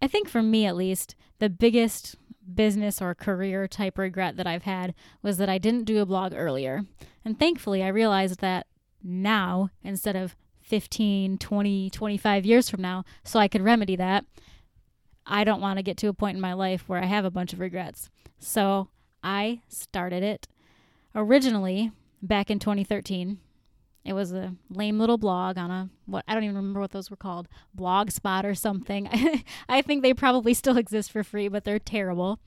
I 0.00 0.06
think 0.06 0.28
for 0.28 0.42
me 0.42 0.66
at 0.66 0.76
least, 0.76 1.14
the 1.38 1.50
biggest 1.50 2.16
business 2.54 3.00
or 3.00 3.14
career 3.14 3.66
type 3.66 3.98
regret 3.98 4.36
that 4.36 4.46
I've 4.46 4.64
had 4.64 4.94
was 5.22 5.38
that 5.38 5.48
I 5.48 5.58
didn't 5.58 5.84
do 5.84 6.00
a 6.00 6.06
blog 6.06 6.32
earlier. 6.34 6.84
And 7.24 7.38
thankfully, 7.38 7.82
I 7.82 7.88
realized 7.88 8.40
that 8.40 8.66
now 9.02 9.70
instead 9.82 10.16
of 10.16 10.36
15, 10.62 11.38
20, 11.38 11.90
25 11.90 12.46
years 12.46 12.70
from 12.70 12.80
now, 12.80 13.04
so 13.22 13.38
I 13.38 13.48
could 13.48 13.62
remedy 13.62 13.96
that. 13.96 14.24
I 15.26 15.44
don't 15.44 15.60
want 15.60 15.78
to 15.78 15.82
get 15.82 15.96
to 15.98 16.08
a 16.08 16.14
point 16.14 16.36
in 16.36 16.40
my 16.40 16.52
life 16.52 16.84
where 16.86 17.02
I 17.02 17.06
have 17.06 17.24
a 17.24 17.30
bunch 17.30 17.52
of 17.52 17.60
regrets. 17.60 18.10
So 18.38 18.88
I 19.22 19.60
started 19.68 20.22
it 20.22 20.48
originally 21.14 21.92
back 22.22 22.50
in 22.50 22.58
2013. 22.58 23.38
It 24.04 24.12
was 24.12 24.32
a 24.32 24.54
lame 24.68 24.98
little 24.98 25.16
blog 25.16 25.56
on 25.56 25.70
a 25.70 25.88
what 26.06 26.24
I 26.28 26.34
don't 26.34 26.44
even 26.44 26.56
remember 26.56 26.80
what 26.80 26.90
those 26.90 27.10
were 27.10 27.16
called, 27.16 27.48
Blogspot 27.76 28.44
or 28.44 28.54
something. 28.54 29.08
I 29.68 29.80
think 29.80 30.02
they 30.02 30.12
probably 30.12 30.52
still 30.52 30.76
exist 30.76 31.10
for 31.10 31.24
free, 31.24 31.48
but 31.48 31.64
they're 31.64 31.78
terrible. 31.78 32.38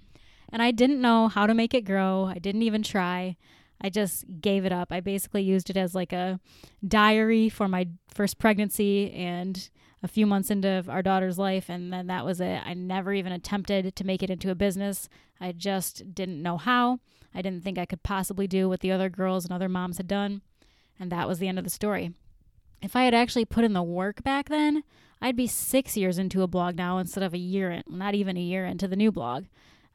And 0.49 0.61
I 0.61 0.71
didn't 0.71 1.01
know 1.01 1.27
how 1.27 1.47
to 1.47 1.53
make 1.53 1.73
it 1.73 1.81
grow. 1.81 2.25
I 2.25 2.39
didn't 2.39 2.61
even 2.61 2.83
try. 2.83 3.35
I 3.81 3.89
just 3.89 4.25
gave 4.41 4.65
it 4.65 4.71
up. 4.71 4.91
I 4.91 4.99
basically 4.99 5.43
used 5.43 5.69
it 5.69 5.77
as 5.77 5.93
like 5.93 6.13
a 6.13 6.39
diary 6.87 7.49
for 7.49 7.67
my 7.67 7.87
first 8.13 8.37
pregnancy 8.39 9.11
and 9.11 9.69
a 10.03 10.07
few 10.07 10.25
months 10.25 10.51
into 10.51 10.85
our 10.87 11.01
daughter's 11.01 11.39
life, 11.39 11.69
and 11.69 11.91
then 11.91 12.07
that 12.07 12.25
was 12.25 12.39
it. 12.39 12.61
I 12.65 12.73
never 12.73 13.13
even 13.13 13.31
attempted 13.31 13.95
to 13.95 14.03
make 14.03 14.21
it 14.21 14.29
into 14.29 14.51
a 14.51 14.55
business. 14.55 15.09
I 15.39 15.51
just 15.51 16.13
didn't 16.13 16.41
know 16.41 16.57
how. 16.57 16.99
I 17.33 17.41
didn't 17.41 17.63
think 17.63 17.77
I 17.77 17.85
could 17.85 18.03
possibly 18.03 18.47
do 18.47 18.69
what 18.69 18.81
the 18.81 18.91
other 18.91 19.09
girls 19.09 19.43
and 19.43 19.53
other 19.53 19.69
moms 19.69 19.97
had 19.97 20.07
done, 20.07 20.41
and 20.99 21.12
that 21.12 21.27
was 21.27 21.39
the 21.39 21.47
end 21.47 21.57
of 21.57 21.63
the 21.63 21.69
story. 21.69 22.13
If 22.81 22.95
I 22.95 23.03
had 23.03 23.13
actually 23.13 23.45
put 23.45 23.63
in 23.63 23.73
the 23.73 23.83
work 23.83 24.23
back 24.23 24.49
then, 24.49 24.83
I'd 25.21 25.36
be 25.36 25.47
six 25.47 25.97
years 25.97 26.19
into 26.19 26.43
a 26.43 26.47
blog 26.47 26.75
now 26.75 26.97
instead 26.99 27.23
of 27.23 27.33
a 27.33 27.39
year, 27.39 27.71
in, 27.71 27.83
not 27.88 28.13
even 28.13 28.38
a 28.38 28.41
year 28.41 28.65
into 28.65 28.88
the 28.88 28.95
new 28.95 29.12
blog. 29.12 29.45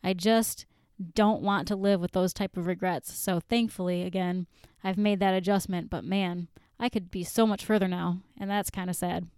I 0.03 0.15
just 0.15 0.67
don't 1.15 1.43
want 1.43 1.69
to 1.69 1.77
live 1.77 2.01
with 2.01 2.13
those 2.13 2.33
type 2.33 2.57
of 2.57 2.67
regrets. 2.67 3.15
So 3.15 3.41
thankfully, 3.41 4.03
again, 4.03 4.47
I've 4.83 4.99
made 4.99 5.21
that 5.21 5.35
adjustment. 5.35 5.91
But 5.91 6.05
man, 6.05 6.49
I 6.79 6.89
could 6.89 7.11
be 7.11 7.23
so 7.25 7.47
much 7.47 7.65
further 7.65 7.87
now, 7.87 8.19
and 8.39 8.51
that's 8.51 8.71
kind 8.71 8.91
of 8.91 8.97
sad. 8.97 9.29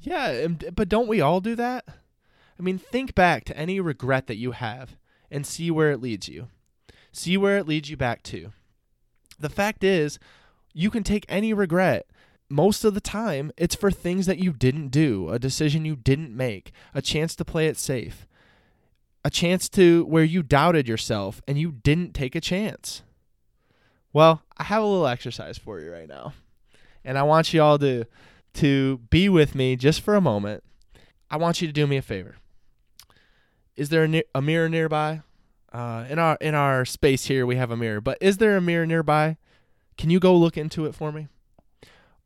Yeah, 0.00 0.46
but 0.46 0.88
don't 0.88 1.08
we 1.08 1.20
all 1.20 1.40
do 1.40 1.54
that? 1.56 1.84
I 2.58 2.62
mean, 2.62 2.78
think 2.78 3.14
back 3.14 3.44
to 3.44 3.56
any 3.56 3.80
regret 3.80 4.28
that 4.28 4.36
you 4.36 4.52
have 4.52 4.96
and 5.30 5.46
see 5.46 5.70
where 5.70 5.90
it 5.90 6.00
leads 6.00 6.28
you. 6.28 6.48
See 7.12 7.36
where 7.36 7.58
it 7.58 7.66
leads 7.66 7.90
you 7.90 7.96
back 7.96 8.22
to. 8.24 8.52
The 9.38 9.48
fact 9.48 9.82
is, 9.82 10.18
you 10.76 10.90
can 10.90 11.02
take 11.02 11.24
any 11.26 11.54
regret. 11.54 12.06
Most 12.50 12.84
of 12.84 12.92
the 12.92 13.00
time, 13.00 13.50
it's 13.56 13.74
for 13.74 13.90
things 13.90 14.26
that 14.26 14.38
you 14.38 14.52
didn't 14.52 14.88
do, 14.88 15.30
a 15.30 15.38
decision 15.38 15.86
you 15.86 15.96
didn't 15.96 16.36
make, 16.36 16.70
a 16.94 17.00
chance 17.00 17.34
to 17.36 17.46
play 17.46 17.66
it 17.66 17.78
safe, 17.78 18.26
a 19.24 19.30
chance 19.30 19.70
to 19.70 20.04
where 20.04 20.22
you 20.22 20.42
doubted 20.42 20.86
yourself 20.86 21.40
and 21.48 21.58
you 21.58 21.72
didn't 21.72 22.12
take 22.12 22.34
a 22.34 22.42
chance. 22.42 23.02
Well, 24.12 24.42
I 24.58 24.64
have 24.64 24.82
a 24.82 24.86
little 24.86 25.06
exercise 25.06 25.56
for 25.56 25.80
you 25.80 25.90
right 25.90 26.08
now. 26.08 26.34
And 27.02 27.16
I 27.16 27.22
want 27.22 27.54
you 27.54 27.62
all 27.62 27.78
to 27.78 28.04
to 28.54 28.98
be 29.10 29.28
with 29.28 29.54
me 29.54 29.76
just 29.76 30.00
for 30.02 30.14
a 30.14 30.20
moment. 30.20 30.62
I 31.30 31.36
want 31.38 31.60
you 31.60 31.66
to 31.66 31.72
do 31.72 31.86
me 31.86 31.96
a 31.96 32.02
favor. 32.02 32.36
Is 33.76 33.88
there 33.88 34.04
a, 34.04 34.08
ne- 34.08 34.24
a 34.34 34.42
mirror 34.42 34.68
nearby? 34.68 35.22
Uh, 35.72 36.04
in 36.08 36.18
our 36.18 36.36
in 36.40 36.54
our 36.54 36.84
space 36.84 37.26
here, 37.26 37.46
we 37.46 37.56
have 37.56 37.70
a 37.70 37.76
mirror. 37.76 38.00
But 38.00 38.18
is 38.20 38.38
there 38.38 38.56
a 38.56 38.60
mirror 38.60 38.86
nearby? 38.86 39.36
Can 39.96 40.10
you 40.10 40.20
go 40.20 40.36
look 40.36 40.56
into 40.56 40.86
it 40.86 40.94
for 40.94 41.10
me? 41.12 41.28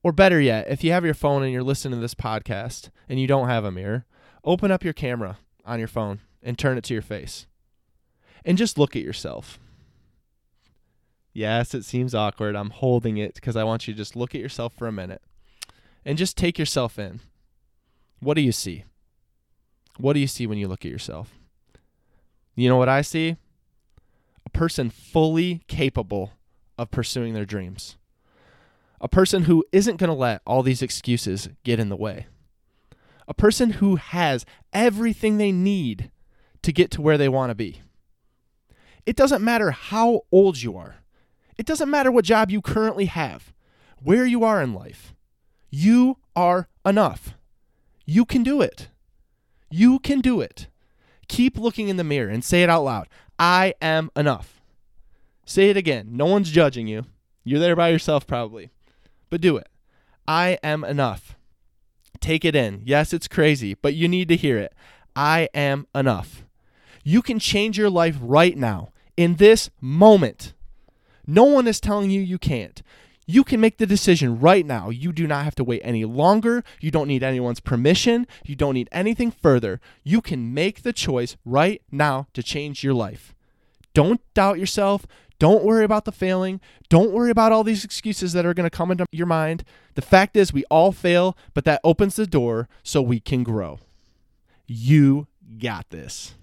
Or 0.02 0.12
better 0.12 0.40
yet, 0.40 0.66
if 0.68 0.82
you 0.82 0.92
have 0.92 1.04
your 1.04 1.14
phone 1.14 1.42
and 1.42 1.52
you're 1.52 1.62
listening 1.62 1.98
to 1.98 2.00
this 2.00 2.14
podcast 2.14 2.88
and 3.08 3.20
you 3.20 3.26
don't 3.26 3.48
have 3.48 3.64
a 3.64 3.70
mirror, 3.70 4.06
open 4.44 4.70
up 4.70 4.82
your 4.82 4.92
camera 4.92 5.38
on 5.64 5.78
your 5.78 5.88
phone 5.88 6.20
and 6.42 6.58
turn 6.58 6.78
it 6.78 6.84
to 6.84 6.94
your 6.94 7.02
face. 7.02 7.46
And 8.44 8.56
just 8.56 8.78
look 8.78 8.96
at 8.96 9.02
yourself. 9.02 9.58
Yes, 11.32 11.74
it 11.74 11.84
seems 11.84 12.14
awkward. 12.14 12.56
I'm 12.56 12.70
holding 12.70 13.18
it 13.18 13.34
because 13.34 13.56
I 13.56 13.64
want 13.64 13.86
you 13.86 13.94
to 13.94 13.98
just 13.98 14.16
look 14.16 14.34
at 14.34 14.40
yourself 14.40 14.72
for 14.74 14.88
a 14.88 14.92
minute 14.92 15.22
and 16.04 16.18
just 16.18 16.36
take 16.36 16.58
yourself 16.58 16.98
in. 16.98 17.20
What 18.20 18.34
do 18.34 18.40
you 18.40 18.52
see? 18.52 18.84
What 19.98 20.14
do 20.14 20.20
you 20.20 20.26
see 20.26 20.46
when 20.46 20.58
you 20.58 20.66
look 20.66 20.84
at 20.84 20.90
yourself? 20.90 21.38
You 22.56 22.68
know 22.68 22.76
what 22.76 22.88
I 22.88 23.02
see? 23.02 23.36
A 24.46 24.50
person 24.50 24.90
fully 24.90 25.62
capable 25.68 26.32
of 26.80 26.90
pursuing 26.90 27.34
their 27.34 27.44
dreams. 27.44 27.98
A 29.02 29.08
person 29.08 29.44
who 29.44 29.64
isn't 29.70 29.98
going 29.98 30.08
to 30.08 30.14
let 30.14 30.40
all 30.46 30.62
these 30.62 30.80
excuses 30.80 31.50
get 31.62 31.78
in 31.78 31.90
the 31.90 31.96
way. 31.96 32.26
A 33.28 33.34
person 33.34 33.72
who 33.72 33.96
has 33.96 34.46
everything 34.72 35.36
they 35.36 35.52
need 35.52 36.10
to 36.62 36.72
get 36.72 36.90
to 36.92 37.02
where 37.02 37.18
they 37.18 37.28
want 37.28 37.50
to 37.50 37.54
be. 37.54 37.82
It 39.04 39.14
doesn't 39.14 39.44
matter 39.44 39.72
how 39.72 40.22
old 40.32 40.62
you 40.62 40.74
are. 40.78 40.96
It 41.58 41.66
doesn't 41.66 41.90
matter 41.90 42.10
what 42.10 42.24
job 42.24 42.50
you 42.50 42.62
currently 42.62 43.04
have, 43.04 43.52
where 44.02 44.24
you 44.24 44.42
are 44.42 44.62
in 44.62 44.72
life. 44.72 45.14
You 45.68 46.16
are 46.34 46.68
enough. 46.86 47.34
You 48.06 48.24
can 48.24 48.42
do 48.42 48.62
it. 48.62 48.88
You 49.70 49.98
can 49.98 50.22
do 50.22 50.40
it. 50.40 50.68
Keep 51.28 51.58
looking 51.58 51.88
in 51.88 51.98
the 51.98 52.04
mirror 52.04 52.30
and 52.30 52.42
say 52.42 52.62
it 52.62 52.70
out 52.70 52.84
loud 52.84 53.06
I 53.38 53.74
am 53.82 54.10
enough. 54.16 54.59
Say 55.50 55.68
it 55.68 55.76
again. 55.76 56.10
No 56.12 56.26
one's 56.26 56.48
judging 56.48 56.86
you. 56.86 57.06
You're 57.42 57.58
there 57.58 57.74
by 57.74 57.88
yourself, 57.88 58.24
probably. 58.24 58.70
But 59.30 59.40
do 59.40 59.56
it. 59.56 59.66
I 60.28 60.60
am 60.62 60.84
enough. 60.84 61.36
Take 62.20 62.44
it 62.44 62.54
in. 62.54 62.82
Yes, 62.84 63.12
it's 63.12 63.26
crazy, 63.26 63.74
but 63.74 63.94
you 63.94 64.06
need 64.06 64.28
to 64.28 64.36
hear 64.36 64.58
it. 64.58 64.72
I 65.16 65.48
am 65.52 65.88
enough. 65.92 66.44
You 67.02 67.20
can 67.20 67.40
change 67.40 67.76
your 67.76 67.90
life 67.90 68.16
right 68.20 68.56
now, 68.56 68.90
in 69.16 69.34
this 69.36 69.70
moment. 69.80 70.52
No 71.26 71.42
one 71.42 71.66
is 71.66 71.80
telling 71.80 72.12
you 72.12 72.20
you 72.20 72.38
can't. 72.38 72.80
You 73.26 73.42
can 73.42 73.60
make 73.60 73.78
the 73.78 73.86
decision 73.86 74.38
right 74.38 74.64
now. 74.64 74.88
You 74.88 75.12
do 75.12 75.26
not 75.26 75.42
have 75.42 75.56
to 75.56 75.64
wait 75.64 75.80
any 75.82 76.04
longer. 76.04 76.62
You 76.80 76.92
don't 76.92 77.08
need 77.08 77.24
anyone's 77.24 77.58
permission. 77.58 78.28
You 78.44 78.54
don't 78.54 78.74
need 78.74 78.88
anything 78.92 79.32
further. 79.32 79.80
You 80.04 80.20
can 80.20 80.54
make 80.54 80.82
the 80.82 80.92
choice 80.92 81.36
right 81.44 81.82
now 81.90 82.28
to 82.34 82.42
change 82.44 82.84
your 82.84 82.94
life. 82.94 83.34
Don't 83.94 84.20
doubt 84.32 84.60
yourself. 84.60 85.08
Don't 85.40 85.64
worry 85.64 85.84
about 85.84 86.04
the 86.04 86.12
failing. 86.12 86.60
Don't 86.90 87.12
worry 87.12 87.30
about 87.30 87.50
all 87.50 87.64
these 87.64 87.82
excuses 87.82 88.34
that 88.34 88.44
are 88.44 88.52
going 88.52 88.68
to 88.68 88.76
come 88.76 88.90
into 88.90 89.06
your 89.10 89.26
mind. 89.26 89.64
The 89.94 90.02
fact 90.02 90.36
is, 90.36 90.52
we 90.52 90.64
all 90.70 90.92
fail, 90.92 91.36
but 91.54 91.64
that 91.64 91.80
opens 91.82 92.16
the 92.16 92.26
door 92.26 92.68
so 92.82 93.00
we 93.00 93.20
can 93.20 93.42
grow. 93.42 93.80
You 94.66 95.28
got 95.58 95.88
this. 95.88 96.34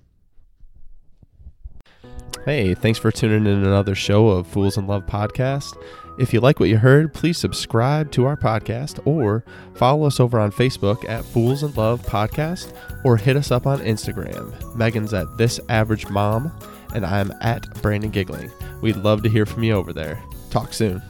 Hey, 2.44 2.74
thanks 2.74 2.98
for 2.98 3.12
tuning 3.12 3.46
in 3.46 3.64
another 3.64 3.94
show 3.94 4.30
of 4.30 4.48
Fools 4.48 4.78
in 4.78 4.88
Love 4.88 5.06
podcast. 5.06 5.78
If 6.18 6.34
you 6.34 6.40
like 6.40 6.60
what 6.60 6.70
you 6.70 6.78
heard, 6.78 7.14
please 7.14 7.38
subscribe 7.38 8.12
to 8.14 8.26
our 8.26 8.36
podcast 8.36 9.00
or 9.06 9.46
follow 9.76 10.08
us 10.08 10.20
over 10.20 10.40
on 10.40 10.52
Facebook 10.52 11.08
at 11.08 11.24
Fools 11.24 11.62
in 11.62 11.72
Love 11.76 12.02
Podcast 12.02 12.74
or 13.04 13.18
hit 13.18 13.38
us 13.38 13.52
up 13.52 13.68
on 13.68 13.80
Instagram. 13.82 14.76
Megan's 14.76 15.14
at 15.14 15.38
This 15.38 15.60
Average 15.70 16.10
Mom 16.10 16.52
and 16.94 17.06
I'm 17.06 17.32
at 17.42 17.82
Brandon 17.82 18.10
Giggling. 18.10 18.52
We'd 18.82 18.98
love 18.98 19.24
to 19.24 19.30
hear 19.30 19.46
from 19.46 19.64
you 19.64 19.74
over 19.74 19.94
there. 19.94 20.22
Talk 20.50 20.74
soon. 20.74 21.02